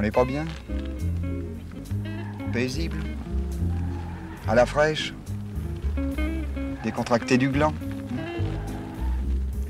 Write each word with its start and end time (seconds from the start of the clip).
On 0.00 0.02
n'est 0.02 0.10
pas 0.10 0.24
bien 0.24 0.46
Paisible 2.54 2.96
À 4.48 4.54
la 4.54 4.64
fraîche 4.64 5.12
Décontracté 6.82 7.36
du 7.36 7.50
gland 7.50 7.74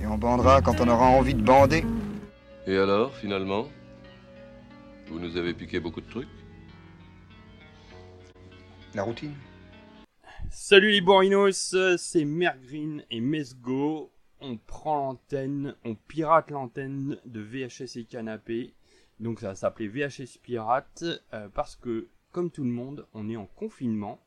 Et 0.01 0.07
on 0.07 0.17
bandera 0.19 0.63
quand 0.63 0.81
on 0.81 0.87
aura 0.87 1.07
envie 1.07 1.35
de 1.35 1.43
bander 1.43 1.85
Et 2.69 2.77
alors, 2.77 3.13
finalement 3.17 3.67
Vous 5.09 5.19
nous 5.19 5.37
avez 5.37 5.53
piqué 5.53 5.81
beaucoup 5.81 6.01
de 6.01 6.09
trucs 6.09 6.29
La 8.95 9.03
routine 9.03 9.35
Salut 10.49 10.93
les 10.93 11.01
bourrinos, 11.01 11.75
c'est 11.97 12.25
Mergreen 12.25 13.03
et 13.11 13.21
Mesgo. 13.21 14.13
On 14.41 14.59
prend 14.59 14.97
l'antenne, 14.97 15.75
on 15.85 15.97
pirate 15.97 16.53
l'antenne 16.53 17.19
de 17.25 17.41
VHS 17.41 17.97
et 17.97 18.05
Canapé. 18.05 18.75
Donc 19.21 19.41
ça 19.41 19.55
s'appelait 19.55 19.87
VHS 19.87 20.39
Pirate 20.43 21.05
euh, 21.35 21.49
parce 21.55 21.77
que, 21.77 22.09
comme 22.33 22.51
tout 22.51 22.65
le 22.65 22.71
monde, 22.71 23.07
on 23.13 23.29
est 23.29 23.37
en 23.37 23.47
confinement. 23.47 24.19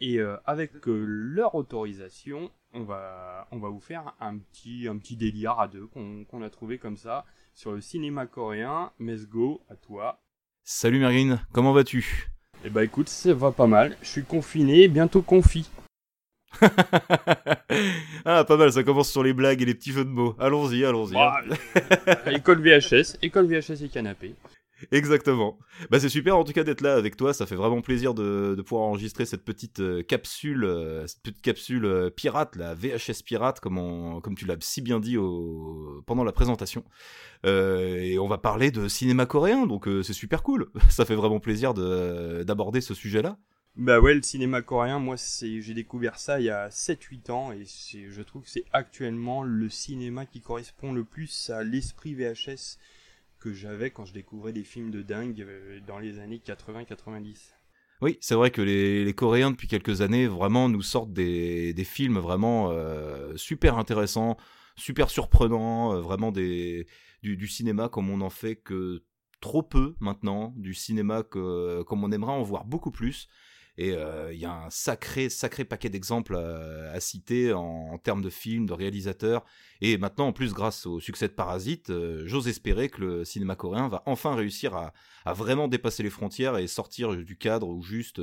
Et 0.00 0.18
euh, 0.18 0.36
avec 0.44 0.86
euh, 0.88 1.04
leur 1.06 1.54
autorisation, 1.54 2.50
on 2.74 2.82
va, 2.82 3.46
on 3.52 3.58
va 3.58 3.68
vous 3.68 3.80
faire 3.80 4.14
un 4.20 4.36
petit, 4.36 4.88
un 4.88 4.98
petit 4.98 5.16
délire 5.16 5.58
à 5.58 5.68
deux 5.68 5.86
qu'on 5.86 6.42
a 6.42 6.50
trouvé 6.50 6.76
comme 6.78 6.96
ça 6.96 7.24
sur 7.54 7.72
le 7.72 7.80
cinéma 7.80 8.26
coréen. 8.26 8.92
Mesgo, 8.98 9.62
à 9.70 9.76
toi. 9.76 10.20
Salut 10.64 10.98
Mergreen, 10.98 11.40
comment 11.52 11.72
vas-tu? 11.72 12.28
Eh 12.64 12.70
bah 12.70 12.82
écoute, 12.82 13.08
ça 13.08 13.32
va 13.32 13.52
pas 13.52 13.68
mal. 13.68 13.96
Je 14.02 14.08
suis 14.08 14.24
confiné, 14.24 14.88
bientôt 14.88 15.22
confi. 15.22 15.70
ah, 18.24 18.44
pas 18.44 18.56
mal, 18.56 18.72
ça 18.72 18.82
commence 18.82 19.10
sur 19.10 19.22
les 19.22 19.32
blagues 19.32 19.62
et 19.62 19.64
les 19.64 19.74
petits 19.74 19.92
jeux 19.92 20.04
de 20.04 20.10
mots. 20.10 20.34
Allons-y, 20.38 20.84
allons-y. 20.84 21.14
Bah, 21.14 21.40
école 22.30 22.60
VHS, 22.60 23.18
école 23.22 23.46
VHS 23.46 23.82
et 23.82 23.88
canapé. 23.88 24.34
Exactement. 24.92 25.58
Bah 25.90 25.98
c'est 25.98 26.10
super 26.10 26.36
en 26.36 26.44
tout 26.44 26.52
cas 26.52 26.62
d'être 26.62 26.82
là 26.82 26.94
avec 26.94 27.16
toi. 27.16 27.32
Ça 27.32 27.46
fait 27.46 27.54
vraiment 27.54 27.80
plaisir 27.80 28.12
de, 28.12 28.54
de 28.56 28.62
pouvoir 28.62 28.86
enregistrer 28.88 29.24
cette 29.24 29.44
petite 29.44 29.80
euh, 29.80 30.02
capsule, 30.02 30.64
euh, 30.64 31.06
cette 31.06 31.22
petite 31.22 31.40
capsule 31.40 31.86
euh, 31.86 32.10
pirate, 32.10 32.56
la 32.56 32.74
VHS 32.74 33.22
pirate, 33.24 33.60
comme, 33.60 33.78
on, 33.78 34.20
comme 34.20 34.34
tu 34.34 34.44
l'as 34.44 34.56
si 34.60 34.82
bien 34.82 35.00
dit 35.00 35.16
au, 35.16 36.02
pendant 36.06 36.24
la 36.24 36.32
présentation. 36.32 36.84
et 37.44 38.18
on 38.18 38.28
va 38.28 38.38
parler 38.38 38.70
de 38.70 38.88
cinéma 38.88 39.24
coréen, 39.24 39.66
donc 39.66 39.88
c'est 40.02 40.12
super 40.12 40.42
cool. 40.42 40.70
Ça 40.90 41.04
fait 41.04 41.14
vraiment 41.14 41.40
plaisir 41.40 41.72
d'aborder 41.74 42.80
ce 42.80 42.94
sujet-là. 42.94 43.38
Bah 43.76 44.00
ouais, 44.00 44.14
le 44.14 44.22
cinéma 44.22 44.62
coréen, 44.62 44.98
moi 44.98 45.16
j'ai 45.18 45.74
découvert 45.74 46.18
ça 46.18 46.40
il 46.40 46.46
y 46.46 46.50
a 46.50 46.70
7-8 46.70 47.30
ans 47.30 47.52
et 47.52 47.64
je 47.66 48.22
trouve 48.22 48.44
que 48.44 48.48
c'est 48.48 48.64
actuellement 48.72 49.42
le 49.42 49.68
cinéma 49.68 50.24
qui 50.24 50.40
correspond 50.40 50.92
le 50.92 51.04
plus 51.04 51.50
à 51.50 51.62
l'esprit 51.62 52.14
VHS 52.14 52.78
que 53.38 53.52
j'avais 53.52 53.90
quand 53.90 54.06
je 54.06 54.14
découvrais 54.14 54.54
des 54.54 54.64
films 54.64 54.90
de 54.90 55.02
dingue 55.02 55.42
euh, 55.42 55.78
dans 55.86 55.98
les 55.98 56.18
années 56.20 56.40
80-90. 56.44 57.52
Oui, 58.00 58.16
c'est 58.22 58.34
vrai 58.34 58.50
que 58.50 58.62
les, 58.62 59.12
Coréens 59.12 59.50
depuis 59.50 59.68
quelques 59.68 60.00
années 60.00 60.26
vraiment 60.26 60.70
nous 60.70 60.80
sortent 60.80 61.12
des, 61.12 61.74
films 61.84 62.18
vraiment 62.18 62.70
euh, 62.70 63.36
super 63.36 63.76
intéressants, 63.76 64.38
super 64.76 65.10
surprenants, 65.10 65.94
euh, 65.94 66.00
vraiment 66.00 66.32
des, 66.32 66.86
du, 67.22 67.46
cinéma 67.46 67.90
comme 67.90 68.08
on 68.08 68.22
en 68.22 68.30
fait 68.30 68.56
que 68.56 69.04
trop 69.40 69.62
peu 69.62 69.96
maintenant, 70.00 70.54
du 70.56 70.72
cinéma 70.72 71.22
que, 71.22 71.82
comme 71.82 72.04
on 72.04 72.10
aimerait 72.10 72.32
en 72.32 72.42
voir 72.42 72.64
beaucoup 72.64 72.90
plus. 72.90 73.28
Et 73.78 73.94
il 74.32 74.38
y 74.38 74.46
a 74.46 74.52
un 74.52 74.70
sacré, 74.70 75.28
sacré 75.28 75.64
paquet 75.64 75.90
d'exemples 75.90 76.36
à, 76.36 76.98
citer 76.98 77.52
en, 77.52 77.98
termes 77.98 78.22
de 78.22 78.30
films, 78.30 78.66
de 78.66 78.72
réalisateurs. 78.72 79.44
Et 79.82 79.98
maintenant, 79.98 80.28
en 80.28 80.32
plus, 80.32 80.54
grâce 80.54 80.86
au 80.86 80.98
succès 80.98 81.28
de 81.28 81.34
Parasite, 81.34 81.92
j'ose 82.24 82.48
espérer 82.48 82.88
que 82.88 83.02
le 83.02 83.24
cinéma 83.24 83.54
coréen 83.54 83.88
va 83.88 84.02
enfin 84.06 84.34
réussir 84.34 84.74
à, 84.74 84.92
vraiment 85.34 85.68
dépasser 85.68 86.02
les 86.02 86.10
frontières 86.10 86.56
et 86.56 86.66
sortir 86.66 87.14
du 87.16 87.36
cadre 87.36 87.68
où 87.68 87.82
juste 87.82 88.22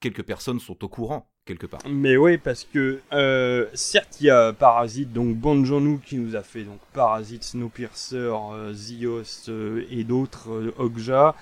quelques 0.00 0.22
personnes 0.22 0.60
sont 0.60 0.84
au 0.84 0.88
courant 0.88 1.28
quelque 1.44 1.66
part. 1.66 1.80
Mais 1.88 2.16
oui, 2.16 2.38
parce 2.38 2.64
que 2.64 3.00
euh, 3.12 3.66
certes 3.74 4.20
il 4.20 4.26
y 4.26 4.30
a 4.30 4.52
Parasite, 4.52 5.12
donc 5.12 5.36
Bon 5.36 5.64
joon 5.64 5.98
qui 6.04 6.16
nous 6.16 6.36
a 6.36 6.42
fait 6.42 6.62
donc 6.62 6.78
Parasite, 6.92 7.44
Snowpiercer, 7.44 8.16
euh, 8.16 8.72
Zios 8.72 9.48
et 9.90 10.04
d'autres, 10.04 10.72
Okja. 10.78 11.34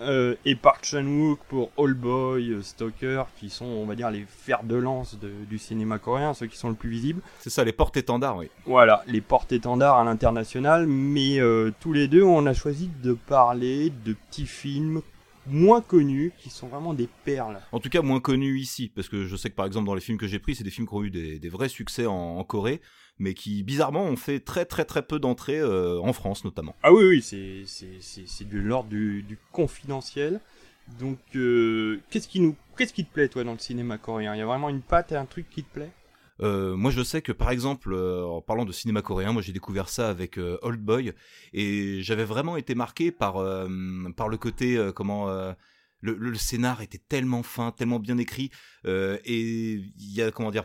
Euh, 0.00 0.34
et 0.44 0.56
Park 0.56 0.84
Chan-wook 0.84 1.38
pour 1.48 1.70
All 1.78 1.94
Boy, 1.94 2.50
euh, 2.50 2.62
Stalker, 2.62 3.24
qui 3.38 3.48
sont, 3.48 3.64
on 3.64 3.86
va 3.86 3.94
dire, 3.94 4.10
les 4.10 4.24
fers 4.28 4.64
de 4.64 4.74
lance 4.74 5.16
du 5.48 5.58
cinéma 5.58 5.98
coréen, 5.98 6.34
ceux 6.34 6.46
qui 6.46 6.56
sont 6.56 6.68
le 6.68 6.74
plus 6.74 6.90
visibles. 6.90 7.22
C'est 7.38 7.50
ça, 7.50 7.64
les 7.64 7.72
portes-étendards, 7.72 8.36
oui. 8.36 8.50
Voilà, 8.66 9.02
les 9.06 9.20
portes-étendards 9.20 9.98
à 9.98 10.04
l'international, 10.04 10.86
mais 10.86 11.38
euh, 11.38 11.70
tous 11.80 11.92
les 11.92 12.08
deux, 12.08 12.22
on 12.22 12.44
a 12.46 12.54
choisi 12.54 12.90
de 13.02 13.12
parler 13.12 13.92
de 14.04 14.14
petits 14.14 14.46
films 14.46 15.00
moins 15.46 15.82
connus, 15.82 16.32
qui 16.38 16.48
sont 16.48 16.68
vraiment 16.68 16.94
des 16.94 17.08
perles. 17.24 17.60
En 17.70 17.78
tout 17.78 17.90
cas, 17.90 18.00
moins 18.00 18.20
connus 18.20 18.58
ici, 18.58 18.90
parce 18.94 19.08
que 19.10 19.26
je 19.26 19.36
sais 19.36 19.50
que 19.50 19.54
par 19.54 19.66
exemple 19.66 19.86
dans 19.86 19.94
les 19.94 20.00
films 20.00 20.16
que 20.16 20.26
j'ai 20.26 20.38
pris, 20.38 20.54
c'est 20.54 20.64
des 20.64 20.70
films 20.70 20.88
qui 20.88 20.94
ont 20.94 21.04
eu 21.04 21.10
des, 21.10 21.48
vrais 21.50 21.68
succès 21.68 22.06
en 22.06 22.42
Corée 22.44 22.80
mais 23.18 23.34
qui 23.34 23.62
bizarrement 23.62 24.04
ont 24.04 24.16
fait 24.16 24.40
très 24.40 24.64
très 24.64 24.84
très 24.84 25.02
peu 25.02 25.18
d'entrées 25.18 25.58
euh, 25.58 26.00
en 26.00 26.12
France 26.12 26.44
notamment. 26.44 26.74
Ah 26.82 26.92
oui, 26.92 27.04
oui, 27.04 27.22
c'est 27.22 28.48
de 28.48 28.58
l'ordre 28.58 28.88
du, 28.88 29.38
confidentiel. 29.52 30.40
Donc, 30.98 31.18
euh, 31.34 32.00
qu'est-ce 32.10 32.28
qui 32.28 32.40
nous, 32.40 32.56
qu'est-ce 32.76 32.92
qui 32.92 33.06
te 33.06 33.12
plaît 33.12 33.28
toi 33.28 33.42
dans 33.44 33.52
le 33.52 33.58
cinéma 33.58 33.96
coréen? 33.96 34.34
Il 34.34 34.38
y 34.38 34.42
a 34.42 34.46
vraiment 34.46 34.68
une 34.68 34.82
patte 34.82 35.12
et 35.12 35.16
un 35.16 35.24
truc 35.24 35.48
qui 35.48 35.62
te 35.62 35.72
plaît? 35.72 35.90
Euh, 36.42 36.76
moi, 36.76 36.90
je 36.90 37.02
sais 37.02 37.22
que 37.22 37.32
par 37.32 37.50
exemple, 37.50 37.94
en 37.94 38.42
parlant 38.42 38.64
de 38.64 38.72
cinéma 38.72 39.00
coréen, 39.00 39.32
moi 39.32 39.40
j'ai 39.40 39.52
découvert 39.52 39.88
ça 39.88 40.10
avec 40.10 40.38
Old 40.62 40.80
Boy 40.80 41.12
et 41.52 42.02
j'avais 42.02 42.24
vraiment 42.24 42.56
été 42.56 42.74
marqué 42.74 43.12
par 43.12 43.34
par 44.16 44.28
le 44.28 44.36
côté 44.36 44.90
comment 44.94 45.28
le, 46.00 46.16
le, 46.18 46.34
scénar 46.34 46.82
était 46.82 47.00
tellement 47.08 47.42
fin, 47.42 47.70
tellement 47.70 48.00
bien 48.00 48.18
écrit 48.18 48.50
et 48.84 49.72
il 49.72 50.14
y 50.14 50.20
a 50.20 50.32
comment 50.32 50.50
dire 50.50 50.64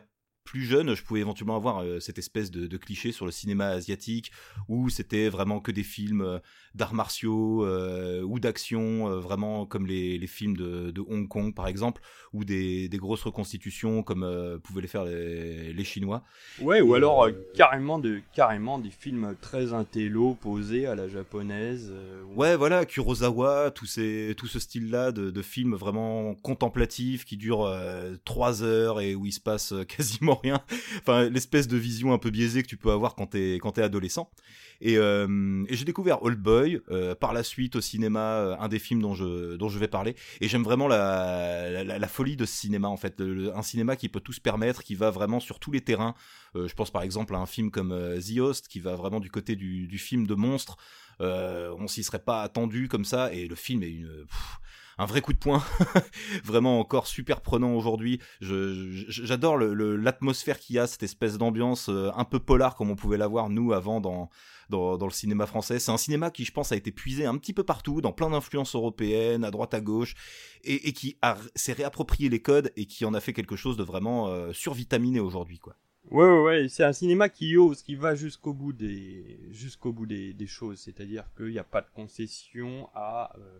plus 0.49 0.63
jeune, 0.63 0.95
je 0.95 1.03
pouvais 1.03 1.19
éventuellement 1.19 1.55
avoir 1.55 1.83
euh, 1.83 1.99
cette 1.99 2.17
espèce 2.17 2.49
de, 2.49 2.75
cliché 2.77 3.11
sur 3.11 3.27
le 3.27 3.31
cinéma 3.31 3.67
asiatique 3.67 4.31
où 4.67 4.89
c'était 4.89 5.29
vraiment 5.29 5.59
que 5.59 5.71
des 5.71 5.83
films 5.83 6.21
euh, 6.21 6.39
d'arts 6.73 6.95
martiaux 6.95 7.63
euh, 7.63 8.23
ou 8.23 8.39
d'action, 8.39 9.19
vraiment 9.19 9.67
comme 9.67 9.85
les, 9.85 10.25
films 10.25 10.57
de, 10.57 11.01
Hong 11.07 11.27
Kong 11.27 11.53
par 11.53 11.67
exemple, 11.67 12.01
ou 12.33 12.45
des, 12.45 12.89
grosses 12.93 13.21
reconstitutions 13.21 14.01
comme 14.01 14.59
pouvaient 14.63 14.81
les 14.81 14.87
faire 14.87 15.05
les, 15.05 15.83
Chinois. 15.83 16.23
Ouais, 16.61 16.81
ou 16.81 16.95
alors 16.95 17.27
carrément, 17.53 17.99
de, 17.99 18.21
carrément 18.33 18.79
des 18.79 18.89
films 18.89 19.35
très 19.41 19.73
intello 19.73 20.33
posés 20.33 20.87
à 20.87 20.95
la 20.95 21.07
japonaise. 21.07 21.93
Ouais, 22.35 22.55
voilà, 22.55 22.85
Kurosawa, 22.85 23.71
tout, 23.71 23.85
ces, 23.85 24.33
tout 24.37 24.47
ce 24.47 24.59
style-là 24.59 25.11
de, 25.11 25.29
de, 25.29 25.41
films 25.41 25.75
vraiment 25.75 26.33
contemplatifs 26.35 27.25
qui 27.25 27.37
durent 27.37 27.71
trois 28.25 28.63
heures 28.63 28.99
et 28.99 29.15
où 29.15 29.25
il 29.25 29.33
se 29.33 29.39
passe 29.39 29.73
quasiment 29.87 30.38
rien. 30.39 30.61
Enfin, 31.01 31.29
l'espèce 31.29 31.67
de 31.67 31.77
vision 31.77 32.13
un 32.13 32.17
peu 32.17 32.29
biaisée 32.29 32.63
que 32.63 32.67
tu 32.67 32.77
peux 32.77 32.91
avoir 32.91 33.15
quand 33.15 33.27
t'es 33.27 33.59
quand 33.61 33.77
es 33.77 33.81
adolescent. 33.81 34.29
Et, 34.81 34.97
euh, 34.97 35.65
j'ai 35.69 35.85
découvert 35.85 36.23
Old 36.23 36.39
Boy 36.39 36.79
euh, 36.89 37.15
par 37.15 37.33
la 37.33 37.43
suite 37.43 37.75
au 37.75 37.81
cinéma, 37.81 38.19
euh, 38.19 38.55
un 38.59 38.69
des 38.69 38.79
films 38.79 39.01
dont 39.01 39.13
je 39.13 39.55
dont 39.55 39.69
je 39.69 39.77
vais 39.77 39.87
parler. 39.87 40.15
Et 40.41 40.47
j'aime 40.47 40.63
vraiment 40.63 40.87
la, 40.87 41.83
la, 41.83 42.07
folie 42.07 42.35
de 42.35 42.45
ce 42.45 42.53
cinéma 42.53 42.87
en 42.87 42.97
fait, 42.97 43.21
un 43.21 43.61
cinéma 43.61 43.95
qui 43.95 44.09
peut 44.09 44.21
tout 44.21 44.33
se 44.33 44.41
permettre, 44.41 44.83
qui 44.83 44.95
va 44.95 45.11
vraiment 45.11 45.39
sur 45.39 45.59
tous 45.59 45.71
les 45.71 45.81
terrains. 45.81 46.15
je 46.55 46.73
pense 46.73 46.91
par 46.91 47.01
exemple 47.01 47.35
à 47.35 47.39
un 47.39 47.45
film 47.45 47.71
comme 47.71 47.93
The 48.19 48.39
Host 48.39 48.67
qui 48.67 48.79
va 48.79 48.95
vraiment 48.95 49.19
du 49.19 49.29
côté 49.29 49.55
du, 49.55 49.87
du 49.87 49.97
film 49.97 50.25
de 50.27 50.35
monstre. 50.35 50.77
on 51.19 51.87
s'y 51.87 52.03
serait 52.03 52.23
pas 52.23 52.41
attendu 52.41 52.87
comme 52.87 53.05
ça 53.05 53.33
et 53.33 53.47
le 53.47 53.55
film 53.55 53.83
est 53.83 53.91
une 53.91 54.25
un 54.99 55.05
vrai 55.05 55.21
coup 55.21 55.31
de 55.31 55.37
poing, 55.37 55.63
vraiment 56.43 56.79
encore 56.79 57.07
super 57.07 57.39
prenant 57.39 57.73
aujourd'hui. 57.73 58.19
J'adore 58.41 59.57
l'atmosphère 59.57 60.59
qu'il 60.59 60.75
y 60.75 60.79
a, 60.79 60.87
cette 60.87 61.03
espèce 61.03 61.37
d'ambiance 61.37 61.87
euh, 61.87 62.11
un 62.15 62.25
peu 62.25 62.37
polar 62.37 62.75
comme 62.75 62.91
on 62.91 62.97
pouvait 62.97 63.17
l'avoir 63.17 63.49
nous 63.49 63.71
avant 63.71 64.01
dans, 64.01 64.29
le 64.69 65.09
cinéma 65.09 65.45
français. 65.45 65.79
C'est 65.79 65.91
un 65.91 65.97
cinéma 65.97 66.31
qui, 66.31 66.43
je 66.43 66.51
pense, 66.51 66.73
a 66.73 66.75
été 66.75 66.91
puisé 66.91 67.25
un 67.25 67.37
petit 67.37 67.53
peu 67.53 67.63
partout, 67.63 68.01
dans 68.01 68.11
plein 68.11 68.29
d'influences 68.29 68.75
européennes, 68.75 69.45
à 69.45 69.51
droite, 69.51 69.73
à 69.73 69.79
gauche, 69.79 70.15
et, 70.65 70.91
qui 70.91 71.17
s'est 71.55 71.73
réapproprié 71.73 72.27
les 72.27 72.41
codes 72.41 72.73
et 72.75 72.85
qui 72.85 73.05
en 73.05 73.13
a 73.13 73.21
fait 73.21 73.31
quelque 73.31 73.55
chose 73.55 73.77
de 73.77 73.83
vraiment 73.83 74.27
euh, 74.27 74.51
survitaminé 74.51 75.21
aujourd'hui, 75.21 75.59
quoi. 75.59 75.75
Ouais, 76.11 76.41
ouais, 76.41 76.67
c'est 76.69 76.83
un 76.83 76.93
cinéma 76.93 77.29
qui 77.29 77.55
ose, 77.55 77.83
qui 77.83 77.95
va 77.95 78.15
jusqu'au 78.15 78.53
bout 78.53 78.73
des, 78.73 79.39
jusqu'au 79.51 79.93
bout 79.93 80.07
des, 80.07 80.47
choses. 80.47 80.79
C'est-à-dire 80.79 81.29
qu'il 81.37 81.51
n'y 81.51 81.59
a 81.59 81.63
pas 81.63 81.81
de 81.81 81.89
concession 81.93 82.89
à 82.95 83.31
euh, 83.37 83.59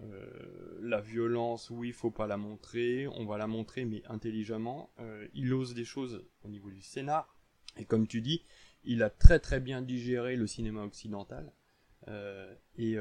euh, 0.00 0.78
la 0.80 1.00
violence, 1.00 1.70
oui, 1.70 1.88
il 1.88 1.94
faut 1.94 2.10
pas 2.10 2.26
la 2.26 2.36
montrer, 2.36 3.06
on 3.08 3.24
va 3.24 3.38
la 3.38 3.46
montrer, 3.46 3.84
mais 3.84 4.02
intelligemment. 4.08 4.92
Euh, 5.00 5.26
il 5.34 5.52
ose 5.52 5.74
des 5.74 5.84
choses 5.84 6.24
au 6.42 6.48
niveau 6.48 6.70
du 6.70 6.82
scénar, 6.82 7.36
et 7.76 7.84
comme 7.84 8.06
tu 8.06 8.20
dis, 8.20 8.42
il 8.84 9.02
a 9.02 9.10
très 9.10 9.38
très 9.38 9.60
bien 9.60 9.82
digéré 9.82 10.36
le 10.36 10.46
cinéma 10.46 10.82
occidental, 10.82 11.52
euh, 12.08 12.54
et, 12.76 12.96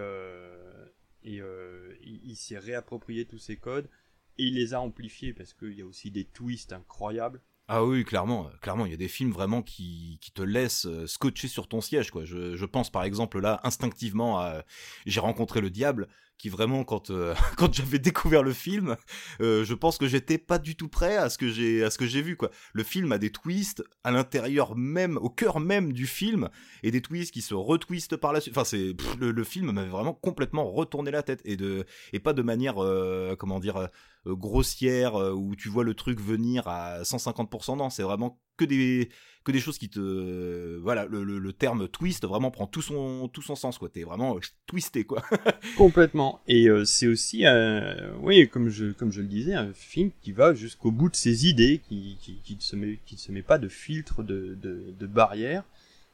il, 1.23 2.35
s'est 2.35 2.59
réapproprié 2.59 3.25
tous 3.25 3.39
ces 3.39 3.57
codes, 3.57 3.89
et 4.37 4.43
il 4.43 4.55
les 4.55 4.73
a 4.73 4.81
amplifiés, 4.81 5.33
parce 5.33 5.53
qu'il 5.53 5.73
y 5.73 5.81
a 5.81 5.85
aussi 5.85 6.11
des 6.11 6.25
twists 6.25 6.73
incroyables. 6.73 7.41
Ah 7.67 7.85
oui, 7.85 8.03
clairement, 8.03 8.49
clairement, 8.61 8.85
il 8.85 8.91
y 8.91 8.95
a 8.95 8.97
des 8.97 9.07
films 9.07 9.31
vraiment 9.31 9.61
qui, 9.61 10.19
te 10.35 10.41
laissent 10.41 10.87
scotcher 11.05 11.47
sur 11.47 11.67
ton 11.67 11.79
siège, 11.81 12.11
quoi. 12.11 12.25
Je 12.25 12.65
pense 12.65 12.91
par 12.91 13.03
exemple 13.03 13.39
là 13.39 13.59
instinctivement 13.63 14.39
à 14.39 14.65
J'ai 15.05 15.19
rencontré 15.19 15.61
le 15.61 15.69
diable, 15.69 16.09
qui 16.41 16.49
vraiment 16.49 16.83
quand 16.83 17.11
euh, 17.11 17.35
quand 17.57 17.71
j'avais 17.71 17.99
découvert 17.99 18.41
le 18.41 18.51
film, 18.51 18.97
euh, 19.41 19.63
je 19.63 19.73
pense 19.75 19.99
que 19.99 20.07
j'étais 20.07 20.39
pas 20.39 20.57
du 20.57 20.75
tout 20.75 20.87
prêt 20.87 21.15
à 21.15 21.29
ce 21.29 21.37
que 21.37 21.47
j'ai 21.49 22.21
vu 22.21 22.35
quoi. 22.35 22.49
Le 22.73 22.83
film 22.83 23.11
a 23.11 23.19
des 23.19 23.31
twists 23.31 23.83
à 24.03 24.09
l'intérieur 24.09 24.75
même, 24.75 25.17
au 25.17 25.29
cœur 25.29 25.59
même 25.59 25.93
du 25.93 26.07
film, 26.07 26.49
et 26.81 26.89
des 26.89 27.01
twists 27.01 27.31
qui 27.31 27.43
se 27.43 27.53
retwistent 27.53 28.17
par 28.17 28.33
la 28.33 28.41
suite. 28.41 28.57
Enfin 28.57 28.65
c'est 28.65 28.95
le, 29.19 29.43
film 29.43 29.71
m'avait 29.71 29.89
vraiment 29.89 30.13
complètement 30.13 30.69
retourné 30.71 31.11
la 31.11 31.21
tête 31.21 31.41
et 31.45 31.57
de 31.57 31.85
et 32.11 32.19
pas 32.19 32.33
de 32.33 32.41
manière 32.41 32.83
euh, 32.83 33.35
comment 33.37 33.59
dire 33.59 33.89
grossière 34.25 35.15
où 35.15 35.55
tu 35.55 35.69
vois 35.69 35.83
le 35.83 35.93
truc 35.93 36.19
venir 36.19 36.67
à 36.67 37.01
150%. 37.01 37.77
Non, 37.77 37.89
c'est 37.89 38.03
vraiment 38.03 38.39
que 38.61 38.65
des 38.65 39.09
que 39.43 39.51
des 39.51 39.59
choses 39.59 39.79
qui 39.79 39.89
te 39.89 40.77
voilà 40.77 41.05
le, 41.05 41.23
le, 41.23 41.39
le, 41.39 41.53
terme 41.53 41.87
twist 41.87 42.23
vraiment 42.25 42.51
prend 42.51 42.67
tout 42.67 42.83
son 42.83 43.27
tout 43.27 43.41
son 43.41 43.55
sens 43.55 43.79
quoi. 43.79 43.89
T'es 43.89 44.03
vraiment 44.03 44.37
twisté 44.67 45.03
quoi. 45.03 45.23
Complètement. 45.77 46.39
Et 46.47 46.69
euh, 46.69 46.85
c'est 46.85 47.07
aussi 47.07 47.45
euh, 47.47 48.11
oui 48.21 48.47
comme 48.47 48.69
je 48.69 48.91
comme 48.91 49.11
je 49.11 49.21
le 49.21 49.27
disais 49.27 49.55
un 49.55 49.73
film 49.73 50.11
qui 50.21 50.31
va 50.31 50.53
jusqu'au 50.53 50.91
bout 50.91 51.09
de 51.09 51.15
ses 51.15 51.47
idées 51.47 51.81
qui 51.89 52.17
qui, 52.21 52.35
qui 52.43 52.55
ne 52.55 52.61
se 52.61 52.75
met 52.75 52.99
qui 53.07 53.15
ne 53.15 53.19
se 53.19 53.31
met 53.31 53.41
pas 53.41 53.57
de 53.57 53.67
filtre 53.67 54.21
de 54.21 54.55
de, 54.61 54.93
de 54.97 55.07
barrière 55.07 55.63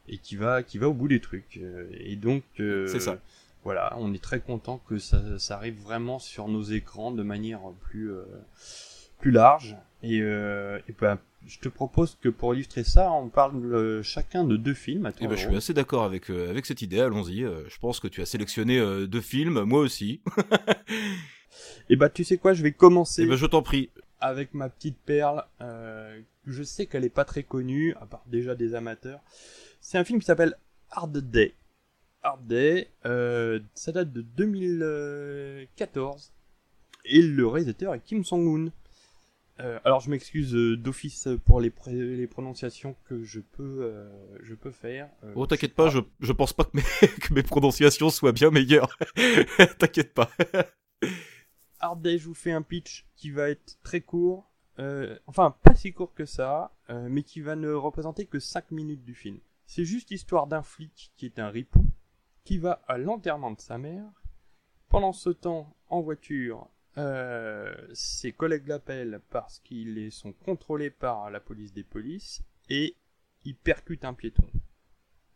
et 0.08 0.18
qui 0.18 0.38
va 0.38 0.64
qui 0.64 0.78
va 0.78 0.88
au 0.88 0.94
bout 0.94 1.10
des 1.10 1.20
trucs. 1.20 1.60
Et 2.00 2.16
donc 2.16 2.44
euh, 2.62 2.88
c'est 2.88 3.02
ça. 3.02 3.20
voilà 3.66 3.94
on 3.98 4.14
est 4.14 4.24
très 4.24 4.40
content 4.40 4.82
que 4.88 5.00
ça, 5.00 5.22
ça 5.38 5.58
arrive 5.58 5.82
vraiment 5.82 6.20
sur 6.20 6.48
nos 6.48 6.64
écrans 6.64 7.12
de 7.12 7.24
manière 7.24 7.60
plus 7.82 8.10
euh, 8.10 8.24
plus 9.20 9.32
large. 9.32 9.76
Et, 10.04 10.22
euh, 10.22 10.80
et 10.88 10.94
ben, 11.00 11.18
je 11.48 11.60
te 11.60 11.70
propose 11.70 12.18
que 12.22 12.30
pour 12.30 12.54
illustrer 12.54 12.84
ça, 12.84 13.12
on 13.12 13.30
parle 13.30 13.74
euh, 13.74 14.04
chacun 14.04 14.44
de 14.44 14.58
deux 14.58 14.74
films. 14.74 15.10
Eh 15.20 15.28
ben, 15.28 15.36
je 15.36 15.48
suis 15.48 15.56
assez 15.56 15.74
d'accord 15.74 16.04
avec, 16.04 16.30
euh, 16.30 16.50
avec 16.50 16.66
cette 16.66 16.82
idée, 16.82 17.00
allons-y. 17.00 17.44
Euh, 17.44 17.64
je 17.70 17.78
pense 17.80 18.02
que 18.02 18.08
tu 18.08 18.22
as 18.22 18.26
sélectionné 18.26 18.78
euh, 18.78 19.08
deux 19.08 19.22
films, 19.22 19.64
moi 19.64 19.80
aussi. 19.80 20.20
et 21.90 21.96
bah 21.96 22.10
tu 22.10 22.26
sais 22.26 22.38
quoi, 22.38 22.54
je 22.54 22.64
vais 22.64 22.74
commencer. 22.74 23.24
Et 23.24 23.26
ben, 23.26 23.38
je 23.38 23.46
t'en 23.46 23.62
prie. 23.62 23.90
Avec 24.20 24.54
ma 24.54 24.68
petite 24.68 24.98
perle, 24.98 25.46
je 26.48 26.64
sais 26.64 26.88
qu'elle 26.88 27.06
est 27.06 27.10
pas 27.10 27.24
très 27.24 27.44
connue, 27.44 27.94
à 28.02 28.08
part 28.08 28.24
déjà 28.26 28.56
des 28.56 28.74
amateurs. 28.74 29.20
C'est 29.80 30.00
un 30.00 30.04
film 30.04 30.20
qui 30.20 30.26
s'appelle 30.26 30.56
Hard 30.90 31.16
Day. 31.18 31.54
Hard 32.24 32.48
Day, 32.48 32.90
ça 33.04 33.92
date 33.92 34.12
de 34.12 34.22
2014. 34.22 36.34
Et 37.06 37.22
le 37.22 37.48
réalisateur 37.48 37.94
est 37.94 38.00
Kim 38.00 38.26
Song-hoon. 38.26 38.72
Euh, 39.60 39.80
alors 39.84 40.02
je 40.02 40.10
m'excuse 40.10 40.56
euh, 40.56 40.78
d'office 40.78 41.28
pour 41.46 41.60
les, 41.60 41.74
les, 41.88 42.28
prononciations 42.28 42.96
que 43.06 43.24
je 43.24 43.40
peux, 43.40 43.80
euh, 43.82 44.38
je 44.44 44.54
peux 44.54 44.72
faire. 44.72 45.10
Euh, 45.24 45.34
oh 45.36 45.48
t'inquiète 45.48 45.74
pas, 45.74 45.90
je, 45.90 46.00
je 46.20 46.32
pense 46.32 46.54
pas 46.54 46.64
que 46.64 46.78
mes, 46.78 46.84
que 47.22 47.34
mes 47.34 47.44
prononciations 47.44 48.10
soient 48.10 48.34
bien 48.34 48.52
meilleures. 48.52 48.98
t'inquiète 49.80 50.14
pas. 50.14 50.30
Hard 51.80 52.02
Day, 52.02 52.18
je 52.18 52.28
vous 52.28 52.36
fais 52.36 52.52
un 52.52 52.62
pitch 52.62 53.08
qui 53.16 53.32
va 53.32 53.50
être 53.50 53.80
très 53.84 54.02
court. 54.02 54.52
enfin, 55.26 55.56
pas 55.64 55.74
si 55.74 55.94
court 55.94 56.14
que 56.14 56.26
ça, 56.26 56.76
mais 56.90 57.24
qui 57.24 57.42
va 57.42 57.56
ne 57.56 57.72
représenter 57.72 58.26
que 58.26 58.40
5 58.40 58.72
minutes 58.72 59.04
du 59.04 59.16
film. 59.16 59.40
C'est 59.66 59.86
juste 59.86 60.10
l'histoire 60.10 60.48
d'un 60.48 60.64
flic 60.64 61.12
qui 61.18 61.26
est 61.26 61.40
un 61.40 61.50
ripou, 61.50 61.86
qui 62.44 62.58
va 62.58 62.82
à 62.88 62.98
l'enterrement 62.98 63.52
de 63.52 63.60
sa 63.60 63.78
mère. 63.78 64.06
Pendant 64.90 65.14
ce 65.14 65.30
temps, 65.30 65.76
en 65.90 66.02
voiture, 66.02 66.68
euh, 66.98 67.74
ses 67.94 68.32
collègues 68.32 68.68
l'appellent 68.68 69.22
parce 69.30 69.60
qu'ils 69.60 70.12
sont 70.12 70.34
contrôlés 70.34 70.90
par 70.90 71.30
la 71.30 71.40
police 71.40 71.74
des 71.74 71.84
polices 71.84 72.42
et 72.70 72.96
il 73.46 73.56
percute 73.56 74.04
un 74.04 74.14
piéton. 74.14 74.48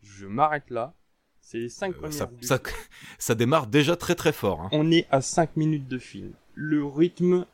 Je 0.02 0.26
m'arrête 0.26 0.70
là. 0.70 0.94
C'est 1.40 1.58
les 1.58 1.68
5 1.68 1.94
euh, 2.02 2.10
ça, 2.10 2.30
ça, 2.40 2.60
ça, 3.18 3.34
démarre 3.34 3.66
déjà 3.66 3.96
très 3.96 4.14
très 4.14 4.32
fort. 4.32 4.62
Hein. 4.62 4.68
On 4.72 4.90
est 4.90 5.06
à 5.10 5.20
5 5.20 5.56
minutes 5.56 5.88
de 5.88 5.98
film. 5.98 6.32
Le 6.54 6.84
rythme, 6.84 7.46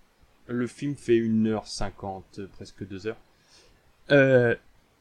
le 0.47 0.67
film 0.67 0.97
fait 0.97 1.19
1h50, 1.19 2.47
presque 2.49 2.87
2 2.87 3.07
heures. 3.07 3.17
Euh, 4.11 4.55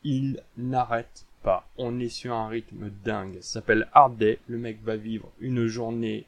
il 0.03 0.41
n'arrête 0.57 1.25
pas. 1.43 1.67
On 1.77 1.99
est 1.99 2.09
sur 2.09 2.33
un 2.33 2.47
rythme 2.47 2.89
dingue. 3.03 3.37
Ça 3.41 3.53
s'appelle 3.53 3.87
Hard 3.93 4.17
Day. 4.17 4.39
Le 4.47 4.57
mec 4.57 4.81
va 4.83 4.95
vivre 4.95 5.31
une 5.39 5.67
journée 5.67 6.25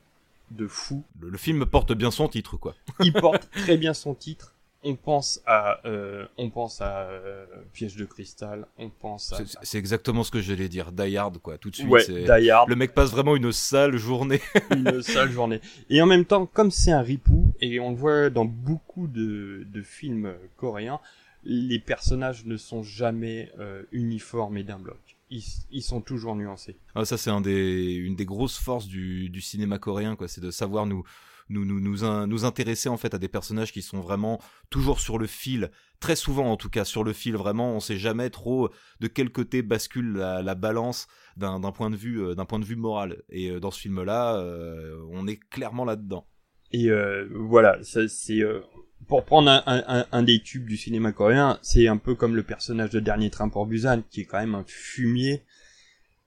de 0.52 0.68
fou. 0.68 1.04
Le, 1.20 1.30
le, 1.30 1.38
film 1.38 1.66
porte 1.66 1.94
bien 1.94 2.12
son 2.12 2.28
titre, 2.28 2.58
quoi. 2.58 2.76
Il 3.00 3.14
porte 3.14 3.50
très 3.52 3.78
bien 3.78 3.94
son 3.94 4.14
titre. 4.16 4.56
On 4.84 4.96
pense 4.96 5.42
à, 5.46 5.82
euh, 5.86 6.26
on 6.38 6.50
pense 6.50 6.80
à 6.80 7.02
euh, 7.02 7.46
Piège 7.74 7.98
de 7.98 8.06
cristal. 8.06 8.66
On 8.78 8.90
pense 8.90 9.34
à. 9.34 9.40
C'est 9.62 9.78
exactement 9.78 10.24
ce 10.24 10.32
que 10.32 10.40
j'allais 10.40 10.70
dire. 10.70 10.94
Die 10.94 11.18
Hard, 11.18 11.38
quoi. 11.40 11.58
Tout 11.58 11.70
de 11.70 11.76
suite. 11.76 11.90
Ouais, 11.90 12.06
Die 12.06 12.50
Hard. 12.50 12.70
Le 12.70 12.78
mec 12.78 12.94
passe 12.94 13.12
vraiment 13.12 13.36
une 13.36 13.52
sale 13.52 13.98
journée. 13.98 14.40
une 14.72 15.02
sale 15.02 15.32
journée. 15.32 15.60
Et 15.90 16.02
en 16.02 16.06
même 16.06 16.24
temps, 16.24 16.46
comme 16.46 16.72
c'est 16.72 16.92
un 16.92 17.02
ripou, 17.02 17.54
et 17.60 17.82
on 17.82 17.90
le 17.90 17.98
voit 17.98 18.30
dans 18.30 18.46
beaucoup 18.46 19.08
de, 19.08 19.68
de 19.70 19.82
films 19.82 20.34
coréens, 20.56 21.02
les 21.44 21.80
personnages 21.80 22.46
ne 22.46 22.56
sont 22.56 22.84
jamais 22.84 23.52
euh, 23.60 23.84
uniformes 23.92 24.58
et 24.58 24.64
d'un 24.64 24.80
bloc 24.80 25.09
ils, 25.30 25.44
ils, 25.72 25.82
sont 25.82 26.02
toujours 26.02 26.36
nuancés. 26.36 26.80
Ah, 26.96 27.06
ça, 27.06 27.18
c'est 27.18 27.30
un 27.30 27.42
des, 27.42 27.94
une 27.94 28.16
des 28.16 28.26
grosses 28.26 28.58
forces 28.58 28.88
du, 28.88 29.30
du 29.30 29.42
cinéma 29.42 29.80
coréen, 29.80 30.16
quoi. 30.16 30.28
C'est 30.28 30.42
de 30.42 30.52
savoir 30.52 30.86
nous, 30.86 31.04
nous, 31.50 31.66
nous, 31.66 31.80
nous, 31.80 32.28
nous, 32.28 32.46
intéresser 32.46 32.90
en 32.90 32.98
fait 32.98 33.14
à 33.14 33.18
des 33.18 33.28
personnages 33.28 33.72
qui 33.72 33.82
sont 33.82 34.02
vraiment 34.02 34.40
toujours 34.70 35.00
sur 35.00 35.18
le 35.18 35.28
fil, 35.28 35.72
très 36.00 36.16
souvent 36.16 36.52
en 36.52 36.58
tout 36.58 36.70
cas 36.70 36.86
sur 36.86 37.04
le 37.04 37.14
fil. 37.14 37.36
Vraiment, 37.36 37.76
on 37.76 37.80
sait 37.80 37.98
jamais 37.98 38.30
trop 38.30 38.70
de 39.00 39.08
quel 39.08 39.32
côté 39.32 39.62
bascule 39.62 40.14
la, 40.14 40.42
la 40.42 40.56
balance 40.56 41.08
d'un 41.38 41.60
point 41.72 41.90
de 41.90 41.96
vue, 41.96 42.22
euh, 42.22 42.36
d'un 42.36 42.46
point 42.46 42.60
de 42.60 42.66
vue 42.66 42.76
moral. 42.76 43.24
Et 43.30 43.50
euh, 43.50 43.60
dans 43.60 43.72
ce 43.72 43.80
film-là, 43.80 44.38
euh, 44.38 44.96
on 45.12 45.28
est 45.28 45.40
clairement 45.50 45.86
là-dedans. 45.86 46.28
Et 46.72 46.90
euh, 46.90 47.28
voilà, 47.32 47.82
ça 47.84 48.08
c'est 48.08 48.42
euh, 48.42 48.62
pour 49.08 49.26
prendre 49.26 49.50
un, 49.50 49.64
un, 49.66 50.06
un, 50.12 50.24
des 50.24 50.40
tubes 50.42 50.68
du 50.68 50.78
cinéma 50.78 51.12
coréen, 51.12 51.58
c'est 51.62 51.88
un 51.88 51.98
peu 51.98 52.16
comme 52.16 52.36
le 52.36 52.44
personnage 52.44 52.92
de 52.92 53.00
Dernier 53.00 53.30
Train 53.30 53.50
pour 53.50 53.66
Busan, 53.66 54.04
qui 54.10 54.22
est 54.22 54.26
quand 54.26 54.40
même 54.40 54.56
un 54.56 54.66
fumier 54.68 55.44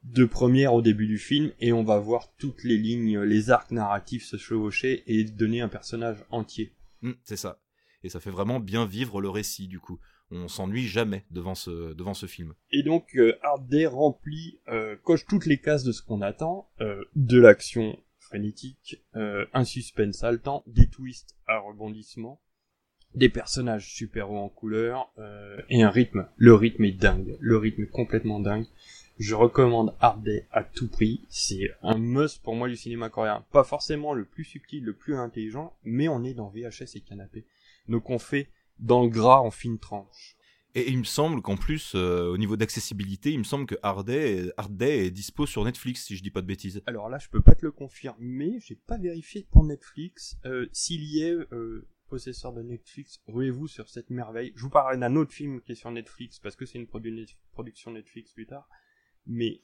de 0.05 0.25
première 0.25 0.75
au 0.75 0.83
début 0.83 1.07
du 1.07 1.19
film, 1.19 1.52
et 1.61 1.73
on 1.73 1.85
va 1.85 1.99
voir 1.99 2.33
toutes 2.38 2.64
les 2.64 2.76
lignes, 2.76 3.21
les 3.21 3.50
arcs 3.50 3.71
narratifs 3.71 4.25
se 4.25 4.37
chevaucher 4.37 5.05
et 5.07 5.23
donner 5.25 5.61
un 5.61 5.69
personnage 5.69 6.25
entier. 6.31 6.73
Mmh, 7.02 7.12
c'est 7.23 7.37
ça. 7.37 7.61
Et 8.02 8.09
ça 8.09 8.19
fait 8.19 8.31
vraiment 8.31 8.59
bien 8.59 8.85
vivre 8.85 9.21
le 9.21 9.29
récit, 9.29 9.69
du 9.69 9.79
coup. 9.79 10.00
On 10.33 10.49
s'ennuie 10.49 10.88
jamais 10.88 11.25
devant 11.31 11.55
ce, 11.55 11.93
devant 11.93 12.14
ce 12.14 12.26
film. 12.26 12.55
Et 12.73 12.83
donc, 12.83 13.14
euh, 13.17 13.37
Hard 13.43 13.69
Day 13.69 13.87
remplit, 13.87 14.59
euh, 14.69 14.97
coche 15.05 15.26
toutes 15.26 15.47
les 15.47 15.59
cases 15.59 15.85
de 15.85 15.93
ce 15.93 16.02
qu'on 16.02 16.23
attend, 16.23 16.69
euh, 16.81 17.05
de 17.14 17.38
l'action 17.38 17.99
frénétique, 18.19 19.05
euh, 19.14 19.45
un 19.52 19.64
suspense 19.64 20.25
haletant, 20.25 20.64
des 20.67 20.88
twists 20.88 21.37
à 21.47 21.59
rebondissement, 21.59 22.41
des 23.14 23.28
personnages 23.28 23.92
super 23.92 24.31
hauts 24.31 24.38
en 24.38 24.49
couleur 24.49 25.11
euh, 25.19 25.61
et 25.69 25.83
un 25.83 25.90
rythme. 25.90 26.26
Le 26.37 26.54
rythme 26.54 26.85
est 26.85 26.92
dingue, 26.92 27.37
le 27.40 27.57
rythme 27.57 27.83
est 27.83 27.90
complètement 27.90 28.40
dingue. 28.40 28.66
Je 29.19 29.35
recommande 29.35 29.95
Hard 30.00 30.23
Day 30.23 30.47
à 30.50 30.64
tout 30.64 30.88
prix. 30.88 31.21
C'est 31.28 31.71
un 31.83 31.99
must 31.99 32.42
pour 32.42 32.57
moi 32.57 32.69
du 32.69 32.76
cinéma 32.76 33.11
coréen. 33.11 33.45
Pas 33.52 33.62
forcément 33.62 34.14
le 34.14 34.25
plus 34.25 34.45
subtil, 34.45 34.85
le 34.85 34.95
plus 34.95 35.14
intelligent, 35.14 35.75
mais 35.85 36.09
on 36.09 36.25
est 36.25 36.35
dans 36.35 36.49
VHS 36.49 36.97
et 36.97 37.00
canapé. 37.00 37.45
Donc 37.88 38.11
on 38.11 38.19
fait 38.19 38.49
dans 38.78 39.02
le 39.02 39.09
gras 39.09 39.40
en 39.40 39.50
fine 39.50 39.78
tranche. 39.78 40.37
Et 40.75 40.90
il 40.90 40.99
me 40.99 41.04
semble 41.04 41.42
qu'en 41.42 41.57
plus, 41.57 41.92
euh, 41.95 42.33
au 42.33 42.38
niveau 42.38 42.57
d'accessibilité, 42.57 43.31
il 43.31 43.38
me 43.38 43.45
semble 43.45 43.66
que 43.66 43.75
Hard 43.83 44.07
Day, 44.07 44.50
Hard 44.57 44.75
Day 44.75 45.07
est 45.07 45.11
dispo 45.11 45.45
sur 45.45 45.64
Netflix, 45.64 46.07
si 46.07 46.16
je 46.16 46.23
dis 46.23 46.31
pas 46.31 46.40
de 46.40 46.47
bêtises. 46.47 46.83
Alors 46.87 47.11
là, 47.11 47.19
je 47.19 47.28
peux 47.28 47.42
pas 47.42 47.54
te 47.54 47.66
le 47.66 47.73
confirmer, 47.73 48.59
j'ai 48.61 48.75
pas 48.75 48.97
vérifié 48.97 49.47
pour 49.50 49.64
Netflix. 49.64 50.38
Euh, 50.47 50.66
S'il 50.73 51.04
y 51.04 51.23
est, 51.25 51.35
euh, 51.52 51.87
possesseur 52.12 52.52
de 52.52 52.61
Netflix, 52.61 53.23
ruez-vous 53.26 53.69
sur 53.69 53.88
cette 53.88 54.11
merveille. 54.11 54.52
Je 54.54 54.61
vous 54.61 54.69
parlerai 54.69 54.99
d'un 54.99 55.16
autre 55.16 55.33
film 55.33 55.62
qui 55.62 55.73
est 55.73 55.76
sur 55.76 55.90
Netflix, 55.90 56.38
parce 56.38 56.57
que 56.57 56.66
c'est 56.66 56.76
une 56.76 56.87
produ 56.87 57.26
production 57.52 57.90
Netflix 57.90 58.33
plus 58.33 58.45
tard. 58.45 58.69
Mais... 59.26 59.62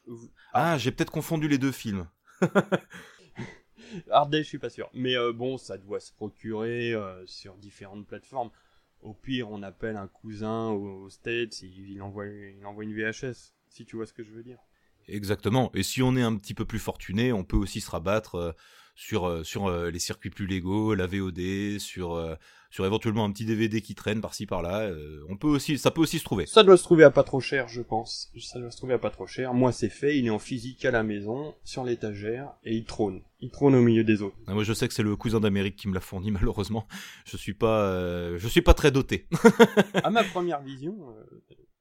Ah, 0.55 0.79
j'ai 0.79 0.91
peut-être 0.91 1.11
confondu 1.11 1.47
les 1.47 1.59
deux 1.59 1.73
films. 1.73 2.09
Day, 4.31 4.43
je 4.43 4.49
suis 4.49 4.59
pas 4.59 4.71
sûr. 4.71 4.89
Mais 4.95 5.15
euh, 5.15 5.35
bon, 5.35 5.59
ça 5.59 5.77
doit 5.77 6.01
se 6.01 6.11
procurer 6.11 6.95
euh, 6.95 7.23
sur 7.27 7.55
différentes 7.59 8.07
plateformes. 8.07 8.51
Au 9.03 9.13
pire, 9.13 9.51
on 9.51 9.63
appelle 9.63 9.99
un 9.99 10.09
cousin 10.09 10.71
aux 10.71 11.11
States, 11.11 11.61
il 11.61 12.01
envoie, 12.01 12.29
il 12.29 12.65
envoie 12.65 12.85
une 12.85 12.95
VHS, 12.95 13.53
si 13.69 13.85
tu 13.85 13.97
vois 13.97 14.07
ce 14.07 14.15
que 14.15 14.25
je 14.25 14.31
veux 14.31 14.43
dire. 14.43 14.59
Exactement. 15.09 15.71
Et 15.75 15.83
si 15.83 16.03
on 16.03 16.17
est 16.17 16.23
un 16.23 16.37
petit 16.37 16.55
peu 16.55 16.65
plus 16.65 16.79
fortuné, 16.79 17.33
on 17.33 17.45
peut 17.45 17.57
aussi 17.57 17.81
se 17.81 17.91
rabattre 17.91 18.35
euh, 18.37 18.53
sur 18.95 19.27
euh, 19.27 19.43
sur 19.43 19.67
euh, 19.67 19.91
les 19.91 19.99
circuits 19.99 20.31
plus 20.31 20.47
légaux, 20.47 20.95
la 20.95 21.07
VOD, 21.07 21.79
sur 21.79 22.37
sur 22.71 22.85
éventuellement 22.85 23.25
un 23.25 23.33
petit 23.33 23.47
DVD 23.47 23.81
qui 23.81 23.95
traîne 23.95 24.21
par-ci 24.21 24.45
par-là. 24.45 24.91
on 25.31 25.39
peut 25.39 25.47
aussi, 25.47 25.79
ça 25.79 25.91
peut 25.91 26.03
aussi 26.03 26.19
se 26.19 26.25
trouver. 26.25 26.45
Ça 26.45 26.63
doit 26.63 26.77
se 26.77 26.83
trouver 26.83 27.03
à 27.03 27.11
pas 27.11 27.23
trop 27.23 27.41
cher, 27.41 27.67
je 27.67 27.81
pense. 27.81 28.31
Ça 28.39 28.59
doit 28.59 28.71
se 28.71 28.77
trouver 28.77 28.93
à 28.93 28.99
pas 28.99 29.09
trop 29.09 29.27
cher. 29.27 29.55
Moi, 29.55 29.73
c'est 29.73 29.89
fait. 29.89 30.19
Il 30.19 30.27
est 30.27 30.31
en 30.31 30.39
physique 30.39 30.85
à 30.85 30.91
la 30.91 31.03
maison, 31.03 31.55
sur 31.65 31.83
l'étagère, 31.83 32.53
et 32.65 32.77
il 32.77 32.85
trône. 32.85 33.23
Il 33.41 33.51
trône 33.51 33.75
au 33.75 33.81
milieu 33.81 34.05
des 34.05 34.21
autres. 34.21 34.37
Ah, 34.47 34.53
moi, 34.53 34.65
je 34.65 34.75
sais 34.75 34.87
que 34.87 34.93
c'est 34.93 35.03
le 35.03 35.17
cousin 35.17 35.41
d'Amérique 35.41 35.77
qui 35.77 35.89
me 35.89 35.95
l'a 35.95 36.01
fourni. 36.01 36.31
Malheureusement, 36.31 36.87
je 37.25 37.39
suis 37.39 37.55
pas, 37.55 38.37
je 38.37 38.49
suis 38.49 38.61
pas 38.61 38.75
très 38.75 38.91
doté. 38.91 39.27
à 39.95 40.11
ma 40.11 40.25
première 40.25 40.61
vision, 40.61 40.95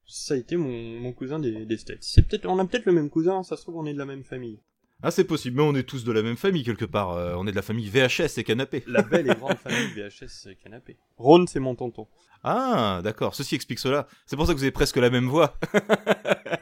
ça 0.07 0.33
a 0.33 0.37
été 0.37 0.55
mon, 0.57 0.99
mon 0.99 1.13
cousin 1.13 1.39
des, 1.39 1.65
des 1.65 1.77
States. 1.77 1.99
C'est 2.01 2.27
peut-être, 2.27 2.45
on 2.47 2.57
a 2.59 2.65
peut-être 2.65 2.85
le 2.85 2.93
même 2.93 3.09
cousin. 3.09 3.43
Ça 3.43 3.57
se 3.57 3.61
trouve, 3.63 3.77
on 3.77 3.85
est 3.85 3.93
de 3.93 3.99
la 3.99 4.05
même 4.05 4.23
famille. 4.23 4.59
Ah, 5.03 5.11
c'est 5.11 5.25
possible, 5.25 5.57
mais 5.57 5.63
on 5.63 5.75
est 5.75 5.83
tous 5.83 6.03
de 6.03 6.11
la 6.11 6.23
même 6.23 6.37
famille 6.37 6.63
quelque 6.63 6.85
part. 6.85 7.11
Euh, 7.11 7.35
on 7.37 7.45
est 7.45 7.51
de 7.51 7.55
la 7.55 7.61
famille 7.61 7.87
VHS 7.87 8.39
et 8.39 8.43
canapé. 8.43 8.83
La 8.87 9.03
belle 9.03 9.29
et 9.29 9.35
grande 9.35 9.57
famille 9.57 9.93
VHS 9.95 10.49
et 10.49 10.55
canapé. 10.55 10.97
Ron, 11.17 11.45
c'est 11.45 11.59
mon 11.59 11.75
tonton. 11.75 12.07
Ah, 12.43 13.01
d'accord. 13.03 13.35
Ceci 13.35 13.53
explique 13.53 13.79
cela. 13.79 14.07
C'est 14.25 14.35
pour 14.35 14.47
ça 14.47 14.53
que 14.53 14.57
vous 14.57 14.63
avez 14.63 14.71
presque 14.71 14.97
la 14.97 15.11
même 15.11 15.27
voix. 15.27 15.55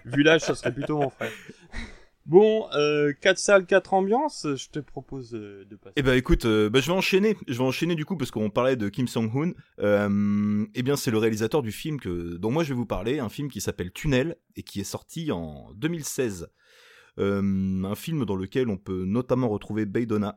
Vu 0.06 0.24
l'âge, 0.24 0.42
ça 0.42 0.56
serait 0.56 0.74
plutôt 0.74 0.98
mon 0.98 1.10
frère. 1.10 1.32
Bon, 2.26 2.68
euh, 2.74 3.14
4 3.22 3.38
salles, 3.38 3.66
4 3.68 3.94
ambiances, 3.94 4.48
je 4.56 4.70
te 4.70 4.80
propose 4.80 5.36
euh, 5.36 5.64
de 5.66 5.76
passer. 5.76 5.94
Eh 5.96 6.02
ben 6.02 6.16
écoute, 6.16 6.46
euh, 6.46 6.72
bah, 6.72 6.80
je 6.80 6.88
vais 6.88 6.98
enchaîner. 6.98 7.38
Je 7.48 7.54
vais 7.54 7.64
enchaîner 7.64 7.94
du 7.94 8.04
coup 8.04 8.18
parce 8.18 8.32
qu'on 8.32 8.50
parlait 8.50 8.76
de 8.76 8.90
Kim 8.90 9.08
Song-hoon. 9.08 9.54
Euh, 9.80 10.66
eh 10.74 10.82
bien 10.82 10.96
c'est 10.96 11.12
le 11.12 11.20
réalisateur 11.20 11.62
du 11.62 11.72
film 11.72 12.00
que 12.00 12.38
dont 12.38 12.50
moi 12.50 12.64
je 12.64 12.70
vais 12.70 12.76
vous 12.76 12.88
parler, 12.88 13.20
un 13.20 13.30
film 13.30 13.50
qui 13.50 13.62
s'appelle 13.62 13.92
Tunnel 13.92 14.38
et 14.56 14.64
qui 14.64 14.80
est 14.80 14.86
sorti 14.86 15.32
en 15.32 15.72
2016. 15.76 16.50
Euh, 17.20 17.84
un 17.84 17.96
film 17.96 18.26
dans 18.26 18.36
lequel 18.36 18.70
on 18.70 18.78
peut 18.78 19.06
notamment 19.06 19.48
retrouver 19.48 19.86
Baydona 19.86 20.36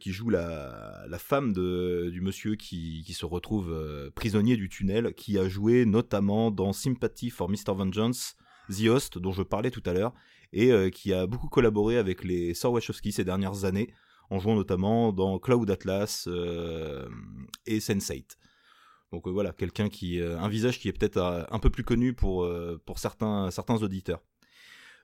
qui 0.00 0.12
joue 0.12 0.30
la, 0.30 1.04
femme 1.18 1.52
du 1.52 2.20
monsieur 2.22 2.54
qui, 2.54 3.02
qui 3.04 3.12
se 3.12 3.26
retrouve 3.26 3.70
prisonnier 4.14 4.56
du 4.56 4.70
tunnel, 4.70 5.12
qui 5.12 5.38
a 5.38 5.46
joué 5.46 5.84
notamment 5.84 6.50
dans 6.50 6.72
Sympathy 6.72 7.28
for 7.28 7.50
Mr. 7.50 7.74
Vengeance, 7.76 8.34
The 8.70 8.86
Host, 8.88 9.18
dont 9.18 9.32
je 9.32 9.42
parlais 9.42 9.70
tout 9.70 9.82
à 9.84 9.92
l'heure, 9.92 10.14
et 10.54 10.70
euh, 10.70 10.88
qui 10.88 11.12
a 11.12 11.26
beaucoup 11.26 11.48
collaboré 11.48 11.98
avec 11.98 12.24
les 12.24 12.54
sœurs 12.54 12.72
Wachowski 12.72 13.12
ces 13.12 13.24
dernières 13.24 13.64
années, 13.64 13.92
en 14.30 14.38
jouant 14.38 14.54
notamment 14.54 15.12
dans 15.12 15.38
Cloud 15.38 15.70
Atlas 15.70 16.26
euh, 16.28 17.06
et 17.66 17.80
Sense8. 17.80 18.36
Donc 19.12 19.26
euh, 19.26 19.30
voilà, 19.30 19.52
quelqu'un 19.52 19.88
qui, 19.88 20.20
un 20.20 20.48
visage 20.48 20.78
qui 20.78 20.88
est 20.88 20.92
peut-être 20.92 21.46
un 21.50 21.58
peu 21.58 21.70
plus 21.70 21.84
connu 21.84 22.14
pour, 22.14 22.48
pour 22.86 22.98
certains, 22.98 23.50
certains 23.50 23.82
auditeurs. 23.82 24.22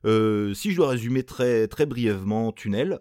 Si 0.05 0.71
je 0.71 0.77
dois 0.77 0.89
résumer 0.89 1.25
très, 1.25 1.69
très 1.69 1.85
brièvement 1.85 2.53
Tunnel, 2.53 3.01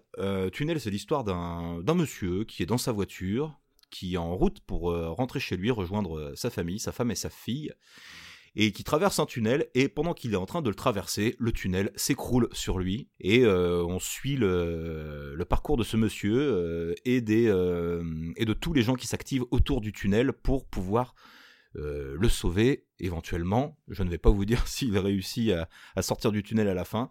Tunnel 0.52 0.80
c'est 0.80 0.92
l'histoire 0.92 1.24
d'un 1.24 1.96
monsieur 1.96 2.44
qui 2.44 2.62
est 2.62 2.68
dans 2.68 2.78
sa 2.78 2.92
voiture, 2.92 3.60
qui 3.90 4.16
est 4.16 4.18
en 4.18 4.36
route 4.36 4.60
pour 4.60 4.94
rentrer 5.16 5.40
chez 5.40 5.58
lui, 5.58 5.72
rejoindre 5.72 6.34
sa 6.36 6.50
famille, 6.50 6.80
sa 6.80 6.92
femme 6.92 7.10
et 7.10 7.16
sa 7.16 7.30
fille, 7.30 7.74
et 8.62 8.74
qui 8.74 8.84
traverse 8.84 9.20
un 9.20 9.26
tunnel, 9.26 9.70
et 9.74 9.88
pendant 9.88 10.14
qu'il 10.14 10.34
est 10.34 10.36
en 10.36 10.46
train 10.46 10.62
de 10.62 10.68
le 10.68 10.76
traverser, 10.76 11.38
le 11.40 11.54
tunnel 11.54 11.94
s'écroule 11.96 12.50
sur 12.52 12.78
lui, 12.78 13.08
et 13.22 13.46
euh, 13.46 13.86
on 13.86 14.00
suit 14.00 14.36
le, 14.36 15.38
parcours 15.48 15.78
de 15.78 15.84
ce 15.86 15.96
monsieur 15.96 16.38
euh, 16.38 16.94
euh, 17.08 18.04
et 18.36 18.46
de 18.46 18.54
tous 18.54 18.74
les 18.74 18.82
gens 18.82 18.96
qui 18.96 19.08
s'activent 19.08 19.46
autour 19.52 19.80
du 19.80 19.94
tunnel 19.94 20.34
pour 20.34 20.68
pouvoir 20.68 21.16
le 21.74 22.28
sauver 22.28 22.89
éventuellement. 23.00 23.78
Je 23.88 24.04
ne 24.04 24.10
vais 24.10 24.18
pas 24.18 24.30
vous 24.30 24.46
dire 24.46 24.68
s'il 24.68 24.98
réussit 24.98 25.52
à, 25.52 25.70
à 25.96 26.02
sortir 26.02 26.32
du 26.32 26.44
tunnel 26.44 26.68
à 26.68 26.74
la 26.74 26.86
fin. 26.86 27.10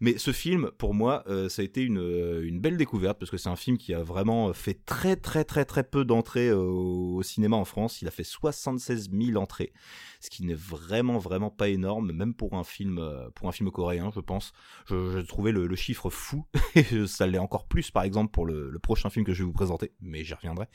Mais 0.00 0.16
ce 0.16 0.32
film, 0.32 0.70
pour 0.78 0.94
moi, 0.94 1.24
euh, 1.26 1.48
ça 1.48 1.62
a 1.62 1.64
été 1.64 1.82
une, 1.82 1.98
euh, 1.98 2.46
une 2.46 2.60
belle 2.60 2.76
découverte 2.76 3.18
parce 3.18 3.30
que 3.30 3.36
c'est 3.36 3.48
un 3.48 3.56
film 3.56 3.78
qui 3.78 3.94
a 3.94 4.02
vraiment 4.02 4.52
fait 4.52 4.84
très 4.84 5.16
très 5.16 5.44
très 5.44 5.64
très 5.64 5.82
peu 5.82 6.04
d'entrées 6.04 6.52
au, 6.52 7.16
au 7.16 7.22
cinéma 7.22 7.56
en 7.56 7.64
France. 7.64 8.00
Il 8.00 8.08
a 8.08 8.12
fait 8.12 8.24
76 8.24 9.10
000 9.10 9.36
entrées, 9.42 9.72
ce 10.20 10.30
qui 10.30 10.44
n'est 10.44 10.54
vraiment 10.54 11.18
vraiment 11.18 11.50
pas 11.50 11.68
énorme, 11.68 12.12
même 12.12 12.34
pour 12.34 12.54
un 12.54 12.64
film 12.64 12.98
euh, 12.98 13.30
pour 13.34 13.48
un 13.48 13.52
film 13.52 13.70
coréen, 13.70 14.10
je 14.14 14.20
pense. 14.20 14.52
Je, 14.86 15.10
je 15.10 15.18
trouvais 15.20 15.52
le, 15.52 15.74
chiffre 15.76 16.10
fou 16.10 16.44
et 16.74 17.06
ça 17.06 17.26
l'est 17.26 17.38
encore 17.38 17.66
plus, 17.66 17.90
par 17.90 18.02
exemple, 18.02 18.32
pour 18.32 18.46
le, 18.46 18.76
prochain 18.82 19.10
film 19.10 19.24
que 19.24 19.32
je 19.32 19.42
vais 19.42 19.46
vous 19.46 19.52
présenter, 19.52 19.92
mais 20.00 20.24
j'y 20.24 20.34
reviendrai. 20.34 20.66